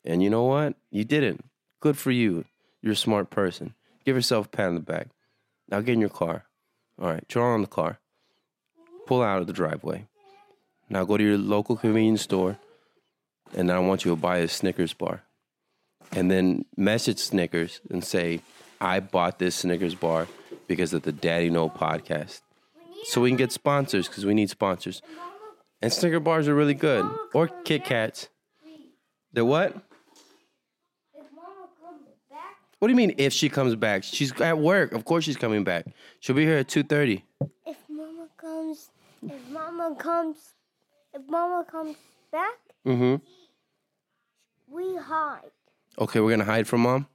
And 0.04 0.24
you 0.24 0.30
know 0.32 0.46
what? 0.46 0.76
You 0.90 1.04
didn't. 1.04 1.46
Good 1.80 1.98
for 1.98 2.12
you. 2.12 2.46
You're 2.82 2.94
a 2.94 2.98
smart 2.98 3.30
person. 3.30 3.76
Give 4.06 4.16
yourself 4.16 4.48
a 4.48 4.50
pat 4.50 4.68
on 4.68 4.76
the 4.76 4.82
back. 4.82 5.10
Now 5.70 5.82
get 5.82 5.94
in 5.94 6.00
your 6.00 6.10
car. 6.10 6.46
All 7.00 7.08
right, 7.08 7.28
draw 7.28 7.54
on 7.54 7.62
the 7.62 7.68
car. 7.68 8.00
Pull 9.06 9.22
out 9.22 9.42
of 9.42 9.48
the 9.48 9.54
driveway. 9.54 10.08
Now 10.90 11.06
go 11.06 11.18
to 11.18 11.24
your 11.24 11.38
local 11.38 11.76
convenience 11.76 12.24
store, 12.24 12.58
and 13.56 13.72
I 13.72 13.80
want 13.80 14.06
you 14.06 14.12
to 14.12 14.16
buy 14.16 14.38
a 14.38 14.48
Snickers 14.48 14.94
bar. 14.94 15.24
And 16.12 16.30
then 16.32 16.66
message 16.76 17.20
Snickers 17.20 17.82
and 17.90 18.04
say, 18.04 18.42
I 18.82 19.00
bought 19.00 19.40
this 19.40 19.56
Snickers 19.56 19.96
bar 19.96 20.28
because 20.68 20.94
of 20.94 21.04
the 21.04 21.12
Daddy 21.12 21.50
No 21.50 21.70
podcast. 21.70 22.42
So 23.04 23.22
we 23.22 23.30
can 23.30 23.38
get 23.38 23.52
sponsors 23.52 24.08
because 24.08 24.26
we 24.26 24.34
need 24.34 24.50
sponsors. 24.50 25.02
And 25.82 25.94
Snicker 25.94 26.20
bars 26.20 26.48
are 26.48 26.56
really 26.56 26.74
good. 26.74 27.10
Or 27.34 27.48
Kit 27.48 27.86
Kats. 27.86 28.30
They're 29.32 29.46
what? 29.46 29.76
If 31.14 31.26
Mama 31.36 31.68
comes 31.82 32.02
back, 32.30 32.58
What 32.80 32.88
do 32.88 32.92
you 32.92 32.98
mean 32.98 33.14
if 33.18 33.32
she 33.32 33.48
comes 33.50 33.76
back? 33.76 34.04
She's 34.04 34.32
at 34.42 34.58
work. 34.58 34.92
Of 34.94 35.06
course 35.06 35.24
she's 35.24 35.38
coming 35.38 35.64
back. 35.64 35.86
She'll 36.20 36.36
be 36.36 36.44
here 36.46 36.58
at 36.58 36.68
2.30. 36.68 37.22
if 37.68 37.78
Mama 37.88 38.28
comes, 38.38 38.90
if 39.24 39.50
Mama 39.50 39.96
comes, 39.98 40.38
if 41.14 41.22
Mama 41.30 41.66
comes 41.70 41.96
back, 42.32 42.56
Mm-hmm. 42.88 43.16
Hide. 45.02 45.52
Okay, 45.98 46.20
we're 46.20 46.32
gonna 46.32 46.46
hide 46.46 46.68
from 46.68 46.82
mom. 46.82 47.08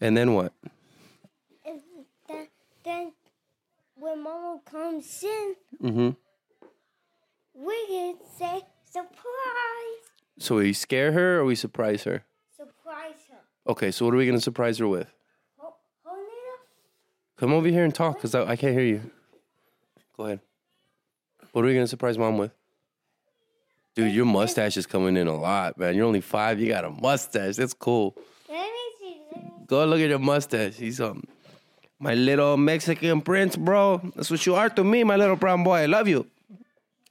And 0.00 0.16
then 0.16 0.34
what? 0.34 0.52
And 1.66 1.80
then, 2.28 2.46
then 2.84 3.12
when 3.96 4.22
Mama 4.22 4.60
comes 4.64 5.22
in, 5.24 5.54
Mm-hmm. 5.82 6.10
we 7.54 7.86
can 7.88 8.16
say 8.38 8.62
surprise. 8.90 10.04
So 10.38 10.56
we 10.56 10.72
scare 10.72 11.10
her 11.12 11.40
or 11.40 11.44
we 11.44 11.54
surprise 11.56 12.04
her? 12.04 12.24
Surprise 12.56 13.16
her. 13.30 13.38
Okay, 13.66 13.90
so 13.90 14.04
what 14.04 14.14
are 14.14 14.18
we 14.18 14.26
gonna 14.26 14.40
surprise 14.40 14.78
her 14.78 14.86
with? 14.86 15.12
Hold, 15.56 15.74
hold. 16.04 16.28
Come 17.36 17.52
over 17.52 17.66
here 17.68 17.84
and 17.84 17.94
talk, 17.94 18.20
cause 18.20 18.34
I, 18.36 18.42
I 18.44 18.56
can't 18.56 18.72
hear 18.74 18.84
you. 18.84 19.10
Go 20.16 20.26
ahead. 20.26 20.40
What 21.52 21.64
are 21.64 21.68
we 21.68 21.74
gonna 21.74 21.86
surprise 21.88 22.16
mom 22.18 22.38
with? 22.38 22.52
Dude, 23.98 24.14
your 24.14 24.26
mustache 24.26 24.76
is 24.76 24.86
coming 24.86 25.16
in 25.16 25.26
a 25.26 25.36
lot, 25.36 25.76
man. 25.76 25.96
You're 25.96 26.06
only 26.06 26.20
five. 26.20 26.60
You 26.60 26.68
got 26.68 26.84
a 26.84 26.90
mustache. 26.90 27.56
That's 27.56 27.74
cool. 27.74 28.14
Let 28.48 28.60
me 28.60 28.68
see. 29.00 29.16
Go 29.66 29.84
look 29.86 29.98
at 29.98 30.08
your 30.08 30.20
mustache. 30.20 30.76
He's 30.76 31.00
um, 31.00 31.24
my 31.98 32.14
little 32.14 32.56
Mexican 32.56 33.20
prince, 33.22 33.56
bro. 33.56 34.00
That's 34.14 34.30
what 34.30 34.46
you 34.46 34.54
are 34.54 34.70
to 34.70 34.84
me, 34.84 35.02
my 35.02 35.16
little 35.16 35.34
brown 35.34 35.64
boy. 35.64 35.78
I 35.78 35.86
love 35.86 36.06
you. 36.06 36.28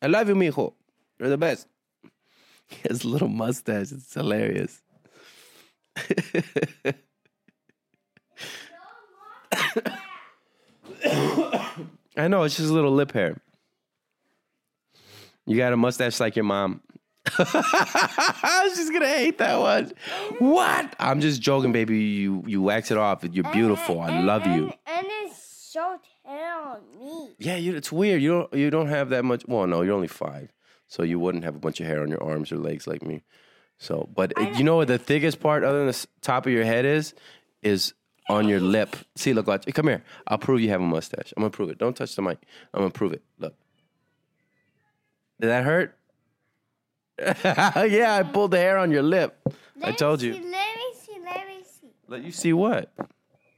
I 0.01 0.07
love 0.07 0.29
you, 0.29 0.35
mijo. 0.35 0.75
You're 1.19 1.27
the 1.27 1.37
best. 1.37 1.67
He 2.69 2.77
has 2.87 3.03
a 3.03 3.09
little 3.09 3.27
mustache. 3.27 3.91
It's 3.91 4.13
hilarious. 4.13 4.81
I 12.15 12.29
know, 12.29 12.43
it's 12.43 12.55
just 12.55 12.69
a 12.69 12.73
little 12.73 12.93
lip 12.93 13.11
hair. 13.11 13.41
You 15.47 15.57
got 15.57 15.73
a 15.73 15.77
mustache 15.77 16.19
like 16.19 16.35
your 16.35 16.45
mom. 16.45 16.81
She's 18.75 18.89
gonna 18.89 19.07
hate 19.07 19.37
that 19.39 19.59
one. 19.59 19.91
What? 20.39 20.95
I'm 20.99 21.19
just 21.21 21.41
joking, 21.41 21.71
baby. 21.71 21.97
You 21.99 22.43
you 22.47 22.61
wax 22.61 22.91
it 22.91 22.97
off. 22.97 23.23
You're 23.29 23.51
beautiful. 23.51 23.99
I 24.01 24.09
And- 24.11 24.25
love 24.27 24.45
you. 24.45 24.65
And, 24.65 24.73
and 24.87 25.07
it's 25.23 25.37
so 25.71 25.97
hair 26.25 26.53
on 26.55 26.79
me. 26.99 27.35
Yeah, 27.39 27.55
you, 27.57 27.75
it's 27.75 27.91
weird. 27.91 28.21
You 28.21 28.29
don't 28.29 28.53
you 28.53 28.69
don't 28.69 28.87
have 28.87 29.09
that 29.09 29.25
much. 29.25 29.43
Well, 29.47 29.67
no, 29.67 29.81
you're 29.81 29.95
only 29.95 30.07
five, 30.07 30.51
so 30.87 31.03
you 31.03 31.19
wouldn't 31.19 31.43
have 31.43 31.55
a 31.55 31.59
bunch 31.59 31.79
of 31.79 31.87
hair 31.87 32.01
on 32.01 32.09
your 32.09 32.23
arms 32.23 32.51
or 32.51 32.57
legs 32.57 32.87
like 32.87 33.03
me. 33.03 33.23
So, 33.77 34.09
but 34.15 34.33
you 34.57 34.63
know 34.63 34.77
what 34.77 34.87
the 34.87 34.97
thickest 34.97 35.39
part, 35.39 35.63
other 35.63 35.79
than 35.79 35.87
the 35.87 36.07
top 36.21 36.45
of 36.45 36.51
your 36.51 36.63
head, 36.65 36.85
is 36.85 37.13
is 37.61 37.93
on 38.29 38.47
your 38.47 38.59
lip. 38.59 38.95
See, 39.15 39.33
look, 39.33 39.47
watch. 39.47 39.65
Come 39.73 39.87
here. 39.87 40.03
I'll 40.27 40.37
prove 40.37 40.61
you 40.61 40.69
have 40.69 40.81
a 40.81 40.85
mustache. 40.85 41.33
I'm 41.35 41.41
gonna 41.41 41.51
prove 41.51 41.69
it. 41.69 41.77
Don't 41.77 41.95
touch 41.95 42.15
the 42.15 42.21
mic. 42.21 42.39
I'm 42.73 42.79
gonna 42.81 42.89
prove 42.91 43.13
it. 43.13 43.23
Look. 43.37 43.55
Did 45.39 45.47
that 45.47 45.63
hurt? 45.63 45.95
yeah, 47.19 48.15
I 48.19 48.23
pulled 48.23 48.51
the 48.51 48.57
hair 48.57 48.77
on 48.77 48.91
your 48.91 49.01
lip. 49.03 49.37
I 49.47 49.51
Let 49.79 49.89
me 49.89 49.95
told 49.95 50.21
see, 50.21 50.27
you. 50.27 50.33
Let 50.33 50.41
me 50.41 50.93
see. 50.99 51.19
Let 51.23 51.47
me 51.47 51.63
see. 51.63 51.87
Let 52.07 52.23
you 52.23 52.31
see 52.31 52.53
what? 52.53 52.91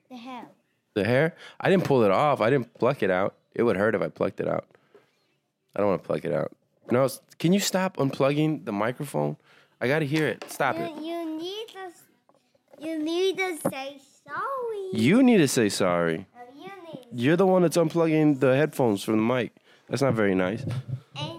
The 0.10 0.18
hair. 0.18 0.46
The 0.94 1.04
hair? 1.04 1.36
I 1.60 1.70
didn't 1.70 1.84
pull 1.84 2.04
it 2.04 2.12
off. 2.12 2.42
I 2.42 2.50
didn't 2.50 2.74
pluck 2.74 3.04
it 3.04 3.12
out. 3.12 3.36
It 3.54 3.63
would 3.63 3.78
hurt 3.78 3.96
if 3.96 4.02
I 4.02 4.08
plucked 4.08 4.39
it 4.39 4.48
out. 4.48 4.65
I 5.76 5.80
don't 5.80 5.89
want 5.89 6.02
to 6.04 6.08
pluck 6.08 6.26
it 6.26 6.34
out. 6.34 6.52
No, 6.92 7.08
can 7.38 7.54
you 7.54 7.60
stop 7.60 7.98
unplugging 7.98 8.65
the 8.65 8.72
microphone? 8.72 9.38
I 9.82 9.88
got 9.88 10.00
to 10.00 10.06
hear 10.06 10.28
it. 10.28 10.44
Stop 10.50 10.76
it. 10.78 10.92
You, 10.98 11.04
you 11.04 11.38
need 11.38 11.68
to. 11.70 12.86
You 12.86 13.04
need 13.04 13.38
to 13.38 13.58
say 13.70 14.00
sorry. 14.26 14.89
You 14.94 15.22
need 15.22 15.38
to 15.38 15.48
say 15.48 15.70
sorry. 15.70 16.26
You 16.56 16.72
need. 16.86 17.06
You're 17.13 17.36
the 17.38 17.46
one 17.46 17.62
that's 17.62 17.78
unplugging 17.78 18.39
the 18.39 18.56
headphones 18.56 19.04
from 19.04 19.18
the 19.18 19.34
mic. 19.34 19.54
That's 19.89 20.02
not 20.02 20.13
very 20.13 20.36
nice. 20.36 20.63
And 21.15 21.38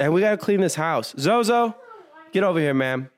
and 0.00 0.12
we 0.12 0.20
got 0.20 0.30
to 0.30 0.36
clean 0.36 0.60
this 0.60 0.74
house. 0.74 1.14
Zozo, 1.18 1.74
get 2.32 2.44
over 2.44 2.58
here, 2.58 2.74
ma'am. 2.74 3.10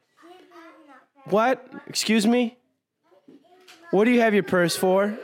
What? 1.27 1.67
Excuse 1.89 2.27
me? 2.27 2.57
What 3.91 4.05
do 4.05 4.11
you 4.11 4.21
have 4.21 4.35
your 4.35 4.43
purse 4.43 4.77
for? 4.77 5.19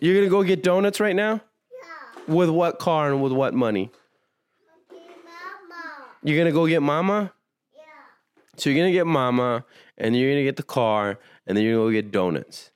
You're 0.00 0.24
to 0.24 0.30
go 0.30 0.42
get 0.42 0.62
donuts 0.62 0.98
right 0.98 1.14
now? 1.14 1.42
With 2.26 2.48
what 2.48 2.78
car 2.78 3.12
and 3.12 3.22
with 3.22 3.32
what 3.32 3.54
money? 3.54 3.90
You're 6.22 6.38
gonna 6.38 6.52
go 6.52 6.66
get 6.66 6.82
mama? 6.82 7.32
Yeah. 7.74 7.80
So 8.56 8.70
you're 8.70 8.78
gonna 8.78 8.92
get 8.92 9.06
mama, 9.06 9.64
and 9.98 10.16
you're 10.16 10.30
gonna 10.30 10.44
get 10.44 10.56
the 10.56 10.62
car, 10.62 11.18
and 11.46 11.56
then 11.56 11.64
you're 11.64 11.76
gonna 11.76 11.86
go 11.86 11.92
get 11.92 12.12
donuts. 12.12 12.70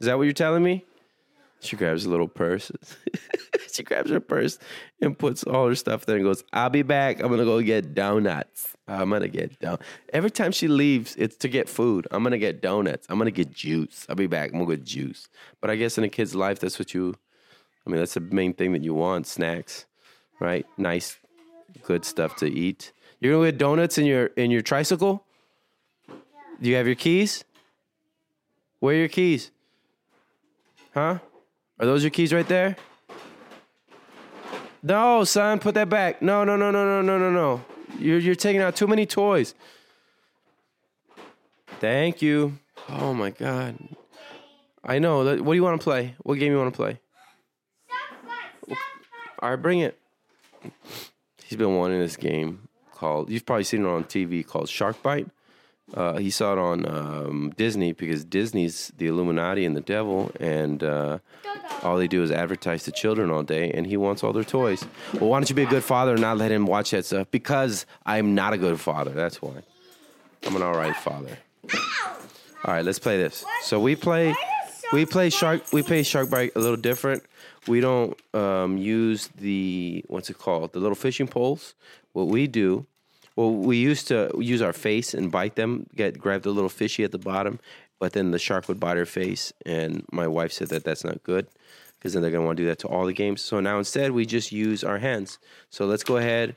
Is 0.00 0.06
that 0.06 0.16
what 0.16 0.24
you're 0.24 0.32
telling 0.32 0.62
me? 0.62 0.84
She 1.60 1.76
grabs 1.76 2.04
a 2.04 2.10
little 2.10 2.28
purse. 2.28 2.70
she 3.76 3.82
grabs 3.82 4.10
her 4.10 4.20
purse 4.20 4.58
and 5.00 5.18
puts 5.18 5.44
all 5.44 5.68
her 5.68 5.74
stuff 5.74 6.06
there 6.06 6.16
and 6.16 6.24
goes, 6.24 6.42
I'll 6.52 6.70
be 6.70 6.82
back. 6.82 7.20
I'm 7.20 7.28
gonna 7.28 7.44
go 7.44 7.60
get 7.62 7.94
donuts. 7.94 8.76
I'm 8.88 9.10
gonna 9.10 9.28
get 9.28 9.58
down. 9.60 9.78
Every 10.12 10.30
time 10.30 10.52
she 10.52 10.68
leaves, 10.68 11.14
it's 11.16 11.36
to 11.36 11.48
get 11.48 11.68
food. 11.68 12.06
I'm 12.10 12.22
gonna 12.22 12.38
get 12.38 12.60
donuts. 12.60 13.06
I'm 13.08 13.18
gonna 13.18 13.30
get 13.30 13.52
juice. 13.52 14.06
I'll 14.08 14.16
be 14.16 14.26
back. 14.26 14.52
I'm 14.52 14.58
gonna 14.58 14.76
get 14.76 14.84
juice. 14.84 15.28
But 15.60 15.70
I 15.70 15.76
guess 15.76 15.98
in 15.98 16.04
a 16.04 16.08
kid's 16.08 16.34
life, 16.34 16.58
that's 16.58 16.78
what 16.78 16.94
you 16.94 17.14
I 17.86 17.90
mean, 17.90 18.00
that's 18.00 18.14
the 18.14 18.20
main 18.20 18.52
thing 18.52 18.72
that 18.72 18.82
you 18.82 18.94
want, 18.94 19.26
snacks. 19.26 19.86
Right? 20.40 20.66
Nice 20.76 21.16
good 21.82 22.04
stuff 22.04 22.36
to 22.36 22.46
eat. 22.46 22.92
You're 23.20 23.34
gonna 23.34 23.50
get 23.50 23.58
donuts 23.58 23.98
in 23.98 24.06
your 24.06 24.26
in 24.26 24.50
your 24.50 24.62
tricycle? 24.62 25.24
Do 26.60 26.68
you 26.68 26.76
have 26.76 26.86
your 26.86 26.96
keys? 26.96 27.44
Where 28.80 28.94
are 28.94 28.98
your 28.98 29.08
keys? 29.08 29.50
Huh? 30.92 31.18
Are 31.78 31.86
those 31.86 32.02
your 32.02 32.10
keys 32.10 32.32
right 32.32 32.48
there? 32.48 32.76
No, 34.86 35.24
son, 35.24 35.58
put 35.58 35.74
that 35.74 35.88
back. 35.88 36.22
No, 36.22 36.44
no, 36.44 36.54
no, 36.56 36.70
no, 36.70 36.84
no, 36.84 37.02
no, 37.02 37.18
no, 37.18 37.30
no. 37.30 37.64
You're 37.98 38.20
you're 38.20 38.36
taking 38.36 38.62
out 38.62 38.76
too 38.76 38.86
many 38.86 39.04
toys. 39.04 39.52
Thank 41.80 42.22
you. 42.22 42.56
Oh 42.88 43.12
my 43.12 43.30
god. 43.30 43.76
I 44.84 45.00
know. 45.00 45.24
What 45.24 45.44
do 45.44 45.54
you 45.54 45.64
want 45.64 45.80
to 45.80 45.84
play? 45.84 46.14
What 46.22 46.38
game 46.38 46.52
you 46.52 46.58
want 46.58 46.72
to 46.72 46.76
play? 46.76 47.00
All 49.40 49.50
right, 49.50 49.56
bring 49.56 49.80
it. 49.80 49.98
He's 51.42 51.58
been 51.58 51.74
wanting 51.74 51.98
this 51.98 52.16
game 52.16 52.68
called. 52.92 53.28
You've 53.28 53.44
probably 53.44 53.64
seen 53.64 53.84
it 53.84 53.88
on 53.88 54.04
TV 54.04 54.46
called 54.46 54.68
Shark 54.68 55.02
Bite. 55.02 55.26
Uh, 55.94 56.16
he 56.16 56.30
saw 56.30 56.52
it 56.52 56.58
on 56.58 56.86
um, 56.86 57.54
Disney 57.56 57.92
because 57.92 58.24
Disney's 58.24 58.92
the 58.98 59.06
Illuminati 59.06 59.64
and 59.64 59.76
the 59.76 59.80
devil, 59.80 60.32
and 60.40 60.82
uh, 60.82 61.18
all 61.82 61.96
they 61.96 62.08
do 62.08 62.22
is 62.22 62.30
advertise 62.32 62.82
to 62.84 62.92
children 62.92 63.30
all 63.30 63.44
day, 63.44 63.70
and 63.70 63.86
he 63.86 63.96
wants 63.96 64.24
all 64.24 64.32
their 64.32 64.44
toys. 64.44 64.84
Well, 65.14 65.30
why 65.30 65.38
don't 65.38 65.48
you 65.48 65.54
be 65.54 65.62
a 65.62 65.66
good 65.66 65.84
father 65.84 66.12
and 66.12 66.20
not 66.20 66.38
let 66.38 66.50
him 66.50 66.66
watch 66.66 66.90
that 66.90 67.06
stuff? 67.06 67.30
Because 67.30 67.86
I'm 68.04 68.34
not 68.34 68.52
a 68.52 68.58
good 68.58 68.80
father. 68.80 69.12
That's 69.12 69.40
why. 69.40 69.62
I'm 70.44 70.56
an 70.56 70.62
all 70.62 70.74
right 70.74 70.96
father. 70.96 71.38
All 72.64 72.74
right, 72.74 72.84
let's 72.84 72.98
play 72.98 73.16
this. 73.16 73.44
So 73.62 73.78
we 73.78 73.94
play, 73.94 74.34
we 74.92 75.06
play 75.06 75.30
shark. 75.30 75.72
We 75.72 75.82
play 75.82 76.02
Shark 76.02 76.30
Bite 76.30 76.52
a 76.56 76.58
little 76.58 76.76
different. 76.76 77.22
We 77.68 77.80
don't 77.80 78.18
um, 78.34 78.76
use 78.76 79.28
the 79.38 80.04
what's 80.08 80.30
it 80.30 80.38
called? 80.38 80.72
The 80.72 80.80
little 80.80 80.96
fishing 80.96 81.28
poles. 81.28 81.74
What 82.12 82.26
we 82.26 82.46
do, 82.48 82.86
well, 83.36 83.52
we 83.52 83.76
used 83.76 84.08
to 84.08 84.30
use 84.38 84.62
our 84.62 84.72
face 84.72 85.12
and 85.12 85.30
bite 85.30 85.56
them. 85.56 85.86
Get 85.94 86.18
grab 86.18 86.42
the 86.42 86.50
little 86.50 86.70
fishy 86.70 87.04
at 87.04 87.12
the 87.12 87.18
bottom, 87.18 87.60
but 88.00 88.14
then 88.14 88.30
the 88.30 88.38
shark 88.38 88.66
would 88.66 88.80
bite 88.80 88.96
her 88.96 89.06
face. 89.06 89.52
And 89.66 90.04
my 90.10 90.26
wife 90.26 90.52
said 90.52 90.68
that 90.68 90.84
that's 90.84 91.04
not 91.04 91.22
good 91.22 91.46
because 91.98 92.14
then 92.14 92.22
they're 92.22 92.30
gonna 92.30 92.46
want 92.46 92.56
to 92.56 92.62
do 92.62 92.68
that 92.68 92.78
to 92.80 92.88
all 92.88 93.04
the 93.04 93.12
games. 93.12 93.42
So 93.42 93.60
now 93.60 93.78
instead 93.78 94.12
we 94.12 94.24
just 94.24 94.52
use 94.52 94.82
our 94.82 94.98
hands. 94.98 95.38
So 95.70 95.84
let's 95.84 96.02
go 96.02 96.16
ahead 96.16 96.56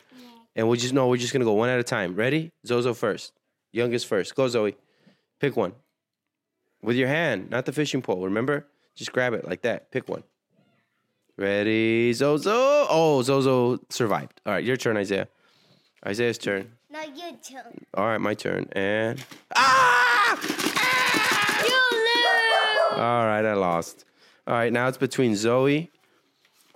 and 0.55 0.69
we 0.69 0.77
just 0.77 0.93
no, 0.93 1.07
we're 1.07 1.17
just 1.17 1.33
gonna 1.33 1.45
go 1.45 1.53
one 1.53 1.69
at 1.69 1.79
a 1.79 1.83
time. 1.83 2.15
Ready? 2.15 2.51
Zozo 2.65 2.93
first. 2.93 3.33
Youngest 3.73 4.07
first. 4.07 4.33
Go 4.35 4.47
Zoe. 4.47 4.77
Pick 5.39 5.57
one. 5.57 5.73
With 6.81 6.95
your 6.95 7.09
hand, 7.09 7.49
not 7.49 7.65
the 7.65 7.73
fishing 7.73 8.01
pole. 8.01 8.23
Remember? 8.23 8.65
Just 8.95 9.11
grab 9.11 9.33
it 9.33 9.45
like 9.45 9.61
that. 9.63 9.91
Pick 9.91 10.07
one. 10.07 10.23
Ready, 11.37 12.11
Zozo? 12.13 12.51
Oh, 12.89 13.21
Zozo 13.21 13.79
survived. 13.89 14.41
All 14.45 14.53
right, 14.53 14.63
your 14.63 14.75
turn, 14.75 14.97
Isaiah. 14.97 15.27
Isaiah's 16.05 16.37
turn. 16.37 16.71
No, 16.89 17.01
you 17.01 17.37
turn. 17.47 17.85
All 17.93 18.05
right, 18.05 18.19
my 18.19 18.33
turn. 18.33 18.67
And 18.71 19.23
ah! 19.55 20.39
You 21.63 21.97
lose. 21.97 22.99
All 22.99 23.25
right, 23.25 23.45
I 23.45 23.53
lost. 23.53 24.05
All 24.47 24.53
right, 24.53 24.71
now 24.71 24.87
it's 24.87 24.97
between 24.97 25.35
Zoe. 25.35 25.91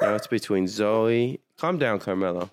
Now 0.01 0.15
it's 0.15 0.27
between 0.27 0.67
Zoe. 0.67 1.39
Calm 1.57 1.77
down, 1.77 1.99
Carmelo. 1.99 2.49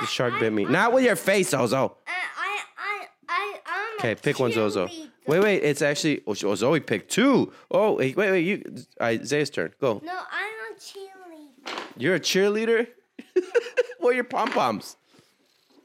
The 0.00 0.06
shark 0.06 0.38
bit 0.38 0.52
me. 0.52 0.64
Not 0.64 0.92
with 0.92 1.04
your 1.04 1.16
face, 1.16 1.48
Zozo. 1.50 1.96
I, 2.06 2.10
I, 2.10 2.62
I, 2.78 3.06
I, 3.28 3.58
I'm 3.66 3.98
Okay, 3.98 4.14
pick 4.14 4.38
one, 4.38 4.52
Zozo. 4.52 4.88
Wait, 5.26 5.40
wait. 5.40 5.62
It's 5.62 5.82
actually. 5.82 6.22
Oh, 6.26 6.34
oh, 6.44 6.54
Zoe 6.54 6.80
picked 6.80 7.10
two. 7.10 7.52
Oh, 7.70 7.94
wait, 7.94 8.16
wait, 8.16 8.30
wait. 8.30 8.46
You, 8.46 8.62
Isaiah's 9.00 9.50
turn. 9.50 9.72
Go. 9.80 10.00
No, 10.04 10.12
I'm 10.12 10.74
a 10.74 10.78
cheerleader. 10.78 11.80
You're 11.96 12.14
a 12.14 12.20
cheerleader? 12.20 12.86
Where 13.98 14.12
are 14.12 14.14
your 14.14 14.24
pom 14.24 14.50
poms? 14.50 14.96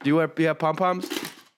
Do 0.04 0.10
you, 0.10 0.16
wear, 0.16 0.30
you 0.36 0.46
have 0.48 0.58
pom 0.58 0.76
poms? 0.76 1.08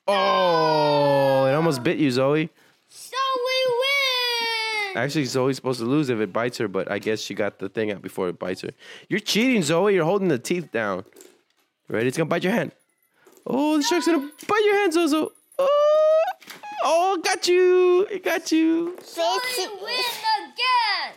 Oh, 0.07 1.47
it 1.47 1.55
almost 1.55 1.83
bit 1.83 1.99
you, 1.99 2.13
Zoe. 2.13 2.49
So 2.89 3.17
we 3.45 3.75
win. 3.75 4.97
Actually, 5.03 5.25
Zoe's 5.25 5.57
supposed 5.57 5.81
to 5.81 5.85
lose 5.85 6.11
if 6.11 6.21
it 6.21 6.33
bites 6.33 6.59
her, 6.59 6.69
but 6.69 6.89
I 6.89 7.01
guess 7.01 7.21
she 7.21 7.35
got 7.35 7.59
the 7.59 7.69
thing 7.69 7.91
out 7.91 8.03
before 8.03 8.29
it 8.29 8.39
bites 8.39 8.61
her. 8.61 8.71
You're 9.09 9.19
cheating, 9.19 9.65
Zoe. 9.65 9.95
You're 9.95 10.05
holding 10.05 10.29
the 10.29 10.39
teeth 10.39 10.71
down. 10.71 11.05
Ready? 11.89 12.07
It's 12.07 12.17
gonna 12.17 12.29
bite 12.29 12.45
your 12.45 12.53
hand. 12.53 12.71
Oh, 13.45 13.79
the 13.79 13.83
shark's 13.83 14.07
gonna 14.07 14.31
bite 14.47 14.65
your 14.65 14.77
hand, 14.77 14.93
Zozo. 14.93 15.33
Oh, 15.59 16.23
oh, 16.85 17.21
got 17.25 17.49
you. 17.49 18.07
It 18.09 18.23
got 18.23 18.53
you. 18.53 18.97
Fixie. 18.99 19.65
again. 19.65 21.15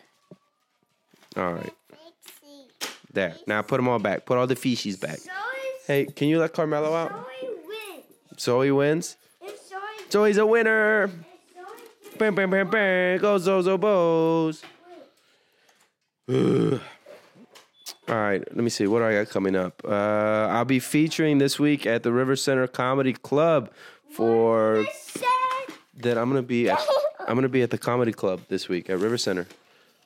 All 1.38 1.54
right, 1.54 1.74
there. 3.14 3.36
Now 3.46 3.62
put 3.62 3.78
them 3.78 3.88
all 3.88 4.00
back. 4.00 4.26
Put 4.26 4.40
all 4.40 4.48
the 4.48 4.56
fishies 4.56 5.00
back. 5.00 5.20
Hey, 5.90 6.06
can 6.06 6.28
you 6.28 6.38
let 6.38 6.54
Carmelo 6.54 6.94
out? 6.94 7.10
Zoe 7.10 7.50
wins. 7.66 8.40
Zoe 8.40 8.72
wins. 8.72 9.18
If 9.42 9.68
Zoe, 9.68 9.80
Zoe's 10.12 10.38
a 10.38 10.46
winner. 10.46 11.08
Zoe 11.08 12.12
Bam, 12.20 12.36
bam, 12.36 12.52
bam, 12.52 12.70
bam. 12.70 13.18
Go 13.18 13.40
Zozo 13.40 13.76
Bows. 13.76 14.62
All 16.30 16.80
right, 18.08 18.40
let 18.40 18.64
me 18.64 18.70
see. 18.70 18.86
What 18.86 19.00
do 19.00 19.06
I 19.06 19.14
got 19.14 19.30
coming 19.30 19.56
up? 19.56 19.82
Uh, 19.84 20.50
I'll 20.52 20.64
be 20.64 20.78
featuring 20.78 21.40
this 21.40 21.58
week 21.58 21.88
at 21.88 22.04
the 22.04 22.14
River 22.14 22.36
Center 22.36 22.68
Comedy 22.68 23.14
Club 23.14 23.72
for 24.12 24.86
that. 25.96 26.20
I'm 26.20 26.30
gonna 26.30 26.44
be 26.44 26.70
at, 26.70 26.80
I'm 27.22 27.34
gonna 27.34 27.50
be 27.50 27.64
at 27.64 27.72
the 27.72 27.80
comedy 27.80 28.14
club 28.14 28.42
this 28.48 28.70
week 28.70 28.92
at 28.92 29.00
River 29.00 29.18
Center, 29.18 29.48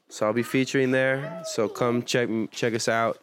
so 0.07 0.27
I'll 0.27 0.31
be 0.31 0.43
featuring 0.43 0.91
there. 0.91 1.43
So 1.43 1.67
come 1.67 2.03
check 2.03 2.29
check 2.51 2.73
us 2.73 2.87
out. 2.87 3.19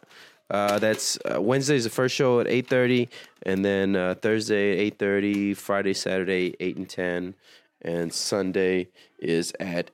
Uh, 0.51 0.77
that's 0.79 1.17
uh, 1.25 1.41
is 1.41 1.85
the 1.85 1.89
first 1.89 2.13
show 2.13 2.41
at 2.41 2.47
8:30, 2.47 3.07
and 3.43 3.63
then 3.63 3.95
uh, 3.95 4.15
Thursday 4.21 4.85
at 4.85 4.97
8:30, 4.97 5.55
Friday, 5.55 5.93
Saturday 5.93 6.55
8 6.59 6.77
and 6.77 6.89
10, 6.89 7.35
and 7.81 8.13
Sunday 8.13 8.89
is 9.17 9.53
at 9.61 9.91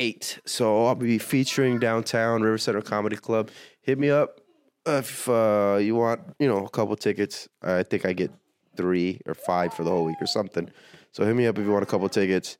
eight. 0.00 0.40
So 0.44 0.86
I'll 0.86 0.96
be 0.96 1.18
featuring 1.18 1.78
downtown 1.78 2.42
River 2.42 2.58
Center 2.58 2.82
Comedy 2.82 3.16
Club. 3.16 3.50
Hit 3.80 3.96
me 3.98 4.10
up 4.10 4.40
if 4.86 5.28
uh, 5.28 5.78
you 5.80 5.94
want, 5.94 6.20
you 6.40 6.48
know, 6.48 6.66
a 6.66 6.68
couple 6.68 6.96
tickets. 6.96 7.48
I 7.62 7.84
think 7.84 8.04
I 8.04 8.12
get 8.12 8.32
three 8.76 9.20
or 9.26 9.34
five 9.34 9.72
for 9.72 9.84
the 9.84 9.90
whole 9.90 10.04
week 10.04 10.16
or 10.20 10.26
something. 10.26 10.68
So 11.12 11.24
hit 11.24 11.36
me 11.36 11.46
up 11.46 11.58
if 11.58 11.64
you 11.64 11.70
want 11.70 11.84
a 11.84 11.86
couple 11.86 12.08
tickets. 12.08 12.58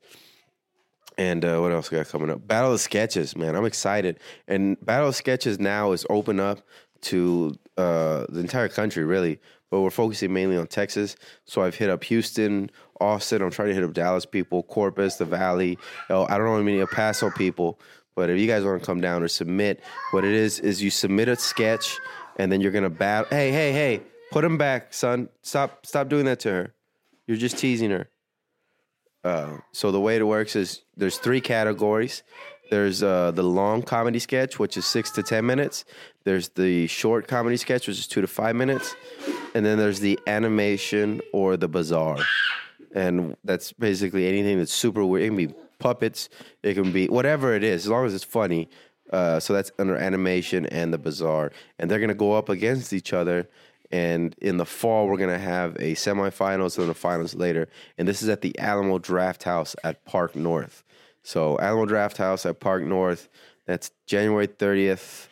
And 1.17 1.45
uh, 1.45 1.59
what 1.59 1.71
else 1.71 1.91
we 1.91 1.97
got 1.97 2.07
coming 2.07 2.29
up? 2.29 2.47
Battle 2.47 2.73
of 2.73 2.81
Sketches, 2.81 3.35
man. 3.35 3.55
I'm 3.55 3.65
excited. 3.65 4.19
And 4.47 4.83
Battle 4.83 5.09
of 5.09 5.15
Sketches 5.15 5.59
now 5.59 5.91
is 5.91 6.05
open 6.09 6.39
up 6.39 6.61
to 7.03 7.55
uh, 7.77 8.25
the 8.29 8.39
entire 8.39 8.69
country, 8.69 9.03
really. 9.03 9.39
But 9.69 9.81
we're 9.81 9.89
focusing 9.89 10.31
mainly 10.31 10.57
on 10.57 10.67
Texas. 10.67 11.15
So 11.45 11.63
I've 11.63 11.75
hit 11.75 11.89
up 11.89 12.03
Houston, 12.03 12.69
Austin. 12.99 13.41
I'm 13.41 13.49
trying 13.49 13.69
to 13.69 13.73
hit 13.73 13.83
up 13.83 13.93
Dallas 13.93 14.25
people, 14.25 14.63
Corpus, 14.63 15.15
the 15.15 15.25
Valley. 15.25 15.77
Oh, 16.09 16.25
I 16.29 16.37
don't 16.37 16.45
know 16.45 16.61
many 16.61 16.79
El 16.79 16.87
Paso 16.87 17.31
people. 17.31 17.79
But 18.15 18.29
if 18.29 18.39
you 18.39 18.47
guys 18.47 18.63
want 18.63 18.79
to 18.79 18.85
come 18.85 19.01
down 19.01 19.23
or 19.23 19.27
submit, 19.27 19.81
what 20.11 20.23
it 20.23 20.33
is 20.33 20.59
is 20.59 20.83
you 20.83 20.91
submit 20.91 21.27
a 21.27 21.35
sketch, 21.35 21.97
and 22.37 22.51
then 22.51 22.61
you're 22.61 22.71
gonna 22.71 22.89
battle. 22.89 23.27
Hey, 23.29 23.51
hey, 23.51 23.71
hey! 23.71 24.01
Put 24.31 24.43
him 24.43 24.57
back, 24.57 24.93
son. 24.93 25.29
Stop, 25.41 25.85
stop 25.85 26.09
doing 26.09 26.25
that 26.25 26.39
to 26.41 26.49
her. 26.51 26.73
You're 27.27 27.37
just 27.37 27.57
teasing 27.57 27.91
her. 27.91 28.09
Uh, 29.23 29.57
so 29.71 29.91
the 29.91 29.99
way 29.99 30.17
it 30.17 30.27
works 30.27 30.55
is 30.55 30.81
there's 30.97 31.17
three 31.17 31.41
categories. 31.41 32.23
There's 32.69 33.03
uh, 33.03 33.31
the 33.31 33.43
long 33.43 33.83
comedy 33.83 34.19
sketch, 34.19 34.57
which 34.57 34.77
is 34.77 34.85
six 34.85 35.11
to 35.11 35.23
ten 35.23 35.45
minutes. 35.45 35.85
There's 36.23 36.49
the 36.49 36.87
short 36.87 37.27
comedy 37.27 37.57
sketch, 37.57 37.87
which 37.87 37.99
is 37.99 38.07
two 38.07 38.21
to 38.21 38.27
five 38.27 38.55
minutes, 38.55 38.95
and 39.53 39.65
then 39.65 39.77
there's 39.77 39.99
the 39.99 40.19
animation 40.25 41.21
or 41.33 41.57
the 41.57 41.67
bizarre, 41.67 42.19
and 42.95 43.35
that's 43.43 43.73
basically 43.73 44.27
anything 44.27 44.57
that's 44.57 44.73
super 44.73 45.05
weird. 45.05 45.23
It 45.23 45.27
can 45.27 45.37
be 45.37 45.53
puppets, 45.79 46.29
it 46.63 46.75
can 46.75 46.91
be 46.91 47.07
whatever 47.07 47.53
it 47.53 47.63
is, 47.63 47.85
as 47.85 47.89
long 47.89 48.05
as 48.05 48.15
it's 48.15 48.23
funny. 48.23 48.69
Uh, 49.11 49.39
so 49.39 49.53
that's 49.53 49.71
under 49.77 49.95
animation 49.95 50.65
and 50.67 50.91
the 50.91 50.97
bizarre, 50.97 51.51
and 51.77 51.91
they're 51.91 51.99
gonna 51.99 52.13
go 52.15 52.33
up 52.33 52.49
against 52.49 52.93
each 52.93 53.13
other. 53.13 53.47
And 53.91 54.35
in 54.41 54.57
the 54.57 54.65
fall, 54.65 55.07
we're 55.07 55.17
gonna 55.17 55.37
have 55.37 55.75
a 55.75 55.93
semifinals 55.93 56.79
and 56.79 56.89
the 56.89 56.95
finals 56.95 57.35
later. 57.35 57.67
And 57.95 58.07
this 58.07 58.23
is 58.23 58.29
at 58.29 58.41
the 58.41 58.57
Alamo 58.57 58.97
Draft 58.97 59.43
House 59.43 59.75
at 59.83 60.03
Park 60.05 60.35
North. 60.35 60.83
So 61.23 61.57
Alamo 61.59 61.85
Draft 61.85 62.17
House 62.17 62.45
at 62.45 62.59
Park 62.59 62.83
North. 62.83 63.29
That's 63.65 63.91
January 64.05 64.47
thirtieth, 64.47 65.29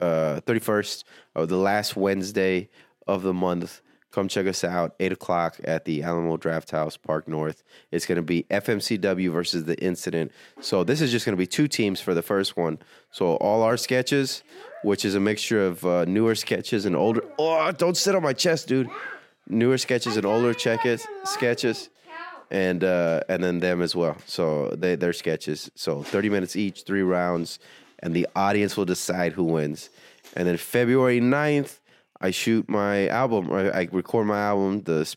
uh, 0.00 0.40
thirty 0.40 0.60
first 0.60 1.04
of 1.34 1.48
the 1.48 1.58
last 1.58 1.96
Wednesday 1.96 2.70
of 3.06 3.22
the 3.22 3.34
month. 3.34 3.82
Come 4.10 4.28
check 4.28 4.46
us 4.46 4.62
out, 4.62 4.94
eight 5.00 5.10
o'clock 5.10 5.56
at 5.64 5.84
the 5.84 6.04
Alamo 6.04 6.36
Draft 6.36 6.70
House, 6.70 6.96
Park 6.96 7.26
North. 7.26 7.64
It's 7.90 8.06
going 8.06 8.16
to 8.16 8.22
be 8.22 8.44
FMCW 8.44 9.32
versus 9.32 9.64
the 9.64 9.76
Incident. 9.82 10.30
So 10.60 10.84
this 10.84 11.00
is 11.00 11.10
just 11.10 11.26
going 11.26 11.36
to 11.36 11.40
be 11.40 11.48
two 11.48 11.66
teams 11.66 12.00
for 12.00 12.14
the 12.14 12.22
first 12.22 12.56
one. 12.56 12.78
So 13.10 13.34
all 13.36 13.62
our 13.62 13.76
sketches, 13.76 14.44
which 14.84 15.04
is 15.04 15.16
a 15.16 15.20
mixture 15.20 15.66
of 15.66 15.84
uh, 15.84 16.04
newer 16.04 16.36
sketches 16.36 16.86
and 16.86 16.94
older. 16.94 17.24
Oh, 17.40 17.72
don't 17.72 17.96
sit 17.96 18.14
on 18.14 18.22
my 18.22 18.32
chest, 18.32 18.68
dude. 18.68 18.88
Newer 19.48 19.78
sketches 19.78 20.16
and 20.16 20.24
older 20.24 20.54
checkers, 20.54 21.04
sketches 21.24 21.90
and 22.54 22.84
uh, 22.84 23.20
and 23.28 23.42
then 23.42 23.58
them 23.58 23.82
as 23.82 23.96
well. 23.96 24.16
So 24.26 24.70
they 24.70 24.94
their 24.94 25.12
sketches. 25.12 25.70
So 25.74 26.02
thirty 26.02 26.30
minutes 26.30 26.54
each, 26.54 26.84
three 26.84 27.02
rounds, 27.02 27.58
and 27.98 28.14
the 28.14 28.28
audience 28.36 28.76
will 28.76 28.84
decide 28.84 29.32
who 29.32 29.42
wins. 29.44 29.90
And 30.36 30.48
then 30.48 30.56
February 30.56 31.20
9th, 31.20 31.78
I 32.20 32.30
shoot 32.30 32.68
my 32.68 33.08
album. 33.08 33.52
I 33.52 33.88
record 33.92 34.26
my 34.26 34.40
album. 34.40 34.82
The 34.82 35.14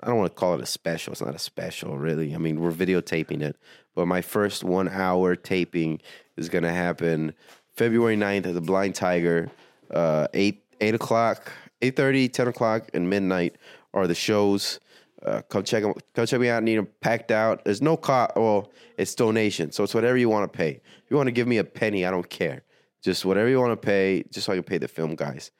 I 0.00 0.08
don't 0.08 0.16
want 0.16 0.32
to 0.32 0.38
call 0.38 0.54
it 0.54 0.60
a 0.60 0.66
special. 0.66 1.12
It's 1.12 1.22
not 1.22 1.34
a 1.34 1.38
special, 1.38 1.96
really. 1.96 2.34
I 2.34 2.38
mean, 2.38 2.60
we're 2.60 2.72
videotaping 2.72 3.40
it. 3.42 3.56
But 3.94 4.06
my 4.06 4.20
first 4.20 4.64
one 4.64 4.88
hour 4.88 5.36
taping 5.36 6.00
is 6.36 6.48
going 6.48 6.64
to 6.64 6.72
happen 6.72 7.34
February 7.76 8.16
9th 8.16 8.46
at 8.46 8.54
the 8.54 8.60
Blind 8.60 8.94
Tiger, 8.94 9.50
uh, 9.92 10.26
8, 10.34 10.62
8 10.80 10.94
o'clock, 10.94 11.52
8.30, 11.82 12.32
10 12.32 12.48
o'clock, 12.48 12.90
and 12.94 13.10
midnight 13.10 13.56
are 13.92 14.06
the 14.06 14.14
shows. 14.14 14.80
Uh, 15.24 15.42
come 15.42 15.62
check 15.62 15.84
'em- 15.84 15.94
Come 16.14 16.26
check 16.26 16.40
me 16.40 16.48
out. 16.48 16.62
Need 16.62 16.76
them 16.76 16.88
packed 17.00 17.30
out. 17.30 17.64
There's 17.64 17.82
no 17.82 17.96
cost. 17.96 18.32
Well, 18.36 18.70
it's 18.96 19.14
donation, 19.14 19.70
so 19.72 19.84
it's 19.84 19.94
whatever 19.94 20.16
you 20.16 20.28
want 20.28 20.50
to 20.50 20.56
pay. 20.56 20.70
If 21.04 21.10
you 21.10 21.16
want 21.16 21.26
to 21.26 21.32
give 21.32 21.46
me 21.46 21.58
a 21.58 21.64
penny, 21.64 22.06
I 22.06 22.10
don't 22.10 22.28
care. 22.28 22.62
Just 23.02 23.24
whatever 23.24 23.48
you 23.48 23.58
want 23.60 23.72
to 23.72 23.76
pay, 23.86 24.24
just 24.30 24.46
so 24.46 24.52
I 24.52 24.56
can 24.56 24.64
pay 24.64 24.78
the 24.78 24.88
film 24.88 25.14
guys. 25.14 25.50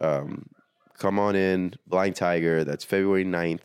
Um, 0.00 0.46
come 0.98 1.18
on 1.18 1.34
in, 1.36 1.74
Blind 1.86 2.16
Tiger. 2.16 2.64
That's 2.64 2.84
February 2.84 3.24
9th. 3.24 3.62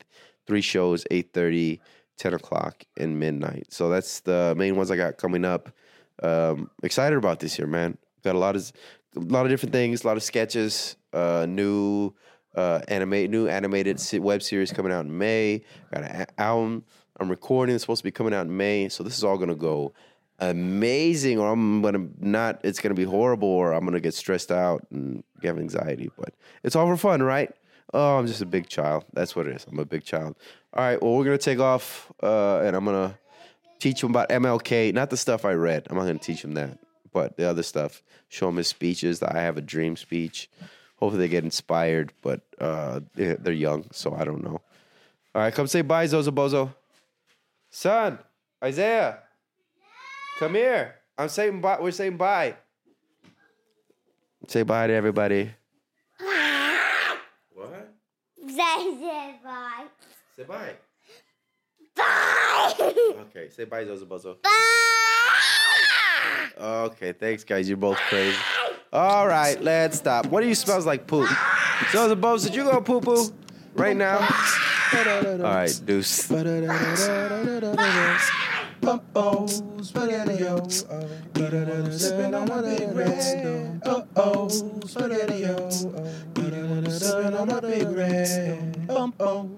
Three 0.48 0.62
shows, 0.62 1.06
8.30, 1.12 1.80
10 2.18 2.34
o'clock, 2.34 2.84
and 2.98 3.20
midnight. 3.20 3.68
So 3.70 3.90
that's 3.90 4.22
the 4.22 4.54
main 4.58 4.76
ones 4.76 4.92
I 4.92 4.96
got 4.96 5.18
coming 5.18 5.46
up. 5.46 5.70
Um, 6.24 6.70
excited 6.84 7.18
about 7.18 7.40
this 7.40 7.58
year, 7.58 7.68
man. 7.68 7.98
Got 8.24 8.36
a 8.36 8.40
lot 8.40 8.56
of 8.56 8.72
a 9.16 9.20
lot 9.20 9.46
of 9.46 9.50
different 9.52 9.74
things, 9.74 10.04
a 10.04 10.08
lot 10.08 10.16
of 10.18 10.24
sketches, 10.24 10.96
uh, 11.14 11.46
new 11.48 12.14
uh, 12.56 12.82
animate, 12.88 13.30
new 13.30 13.48
animated 13.48 14.02
web 14.22 14.42
series 14.42 14.72
coming 14.72 14.92
out 14.92 15.06
in 15.06 15.18
May. 15.18 15.64
Got 15.94 16.04
an 16.04 16.26
album 16.38 16.84
I'm 17.22 17.30
recording. 17.30 17.76
It's 17.76 17.84
supposed 17.84 18.00
to 18.00 18.04
be 18.04 18.12
coming 18.12 18.34
out 18.34 18.48
in 18.48 18.58
May. 18.58 18.90
So 18.90 19.04
this 19.04 19.16
is 19.16 19.24
all 19.24 19.38
gonna 19.38 19.56
go 19.56 19.94
amazing, 20.40 21.38
or 21.38 21.52
I'm 21.52 21.82
gonna 21.82 22.08
not. 22.20 22.60
It's 22.64 22.80
gonna 22.80 22.96
be 22.96 23.04
horrible, 23.04 23.48
or 23.48 23.74
I'm 23.74 23.86
gonna 23.86 24.00
get 24.00 24.16
stressed 24.16 24.52
out 24.52 24.86
and 24.92 25.24
have 25.44 25.60
anxiety. 25.60 26.10
But 26.18 26.34
it's 26.64 26.76
all 26.76 26.88
for 26.88 26.98
fun, 26.98 27.22
right? 27.22 27.52
Oh, 27.94 28.18
I'm 28.18 28.26
just 28.26 28.42
a 28.42 28.46
big 28.46 28.68
child. 28.68 29.06
That's 29.14 29.36
what 29.36 29.46
it 29.46 29.56
is. 29.56 29.68
I'm 29.70 29.78
a 29.78 29.86
big 29.86 30.04
child. 30.04 30.36
All 30.74 30.84
right. 30.84 31.02
Well, 31.02 31.14
we're 31.14 31.26
gonna 31.26 31.38
take 31.38 31.60
off, 31.60 32.12
uh, 32.24 32.62
and 32.62 32.76
I'm 32.76 32.86
gonna 32.86 33.18
teach 33.80 34.04
him 34.04 34.10
about 34.10 34.30
MLK. 34.30 34.92
Not 34.92 35.12
the 35.12 35.18
stuff 35.18 35.46
I 35.46 35.54
read. 35.54 35.88
I'm 35.90 35.98
not 35.98 36.06
gonna 36.06 36.18
teach 36.18 36.44
him 36.44 36.56
that, 36.56 36.80
but 37.14 37.38
the 37.38 37.48
other 37.48 37.64
stuff. 37.64 38.02
Show 38.30 38.50
him 38.50 38.56
his 38.56 38.68
speeches. 38.68 39.20
The 39.20 39.32
I 39.36 39.42
have 39.42 39.58
a 39.58 39.62
dream 39.62 39.96
speech. 39.96 40.50
Hopefully 41.02 41.18
they 41.26 41.28
get 41.30 41.44
inspired, 41.44 42.14
but 42.22 42.42
uh, 42.60 43.00
they're 43.16 43.36
they're 43.36 43.54
young, 43.54 43.86
so 43.92 44.14
I 44.14 44.24
don't 44.24 44.44
know. 44.44 44.62
All 45.34 45.42
right, 45.42 45.52
come 45.54 45.66
say 45.66 45.82
bye, 45.82 46.06
Zozo 46.06 46.30
Bozo. 46.30 46.76
Son, 47.72 48.20
Isaiah, 48.64 49.18
come 50.38 50.54
here. 50.54 50.96
I'm 51.18 51.28
saying 51.30 51.60
bye. 51.60 51.80
We're 51.82 51.90
saying 51.90 52.18
bye. 52.18 52.56
Say 54.48 54.62
bye 54.62 54.86
to 54.88 54.94
everybody. 54.94 55.50
What? 57.56 57.94
Say 58.48 58.54
say 58.56 59.40
bye. 59.44 59.86
Say 60.36 60.44
bye. 60.44 60.76
Bye. 61.96 62.74
Okay, 63.30 63.50
say 63.50 63.64
bye, 63.66 63.86
Zozo 63.86 64.06
Bozo. 64.06 64.38
bye. 64.44 64.50
Okay, 66.60 67.12
thanks, 67.14 67.44
guys. 67.44 67.68
You're 67.68 67.78
both 67.78 67.98
crazy. 67.98 68.38
All 68.94 69.26
right, 69.26 69.62
let's 69.64 70.00
stop. 70.00 70.26
What 70.26 70.42
do 70.42 70.50
you 70.50 70.56
smells 70.56 70.86
like 70.86 71.08
poop? 71.08 71.30
Zozo 71.94 72.14
Bozo, 72.14 72.48
did 72.48 72.56
you 72.56 72.64
go 72.66 72.82
poo 72.82 73.00
poo 73.00 73.32
right 73.74 73.96
now? 73.96 74.18
All 74.18 75.38
right, 75.38 75.82
deuce. 75.86 76.30
Uh-oh, 78.84 79.48
spaghetti-o. 79.82 80.68
Sipping 80.68 82.36
on 82.36 82.50
my 82.50 82.62
big 82.62 82.94
red. 82.94 83.82
Uh-oh, 83.86 84.50
spaghetti-o. 84.50 85.70
Sipping 85.70 87.34
on 87.38 87.48
my 87.48 87.60
big 87.62 87.88
red. 87.88 88.88
Uh-oh. 88.90 89.50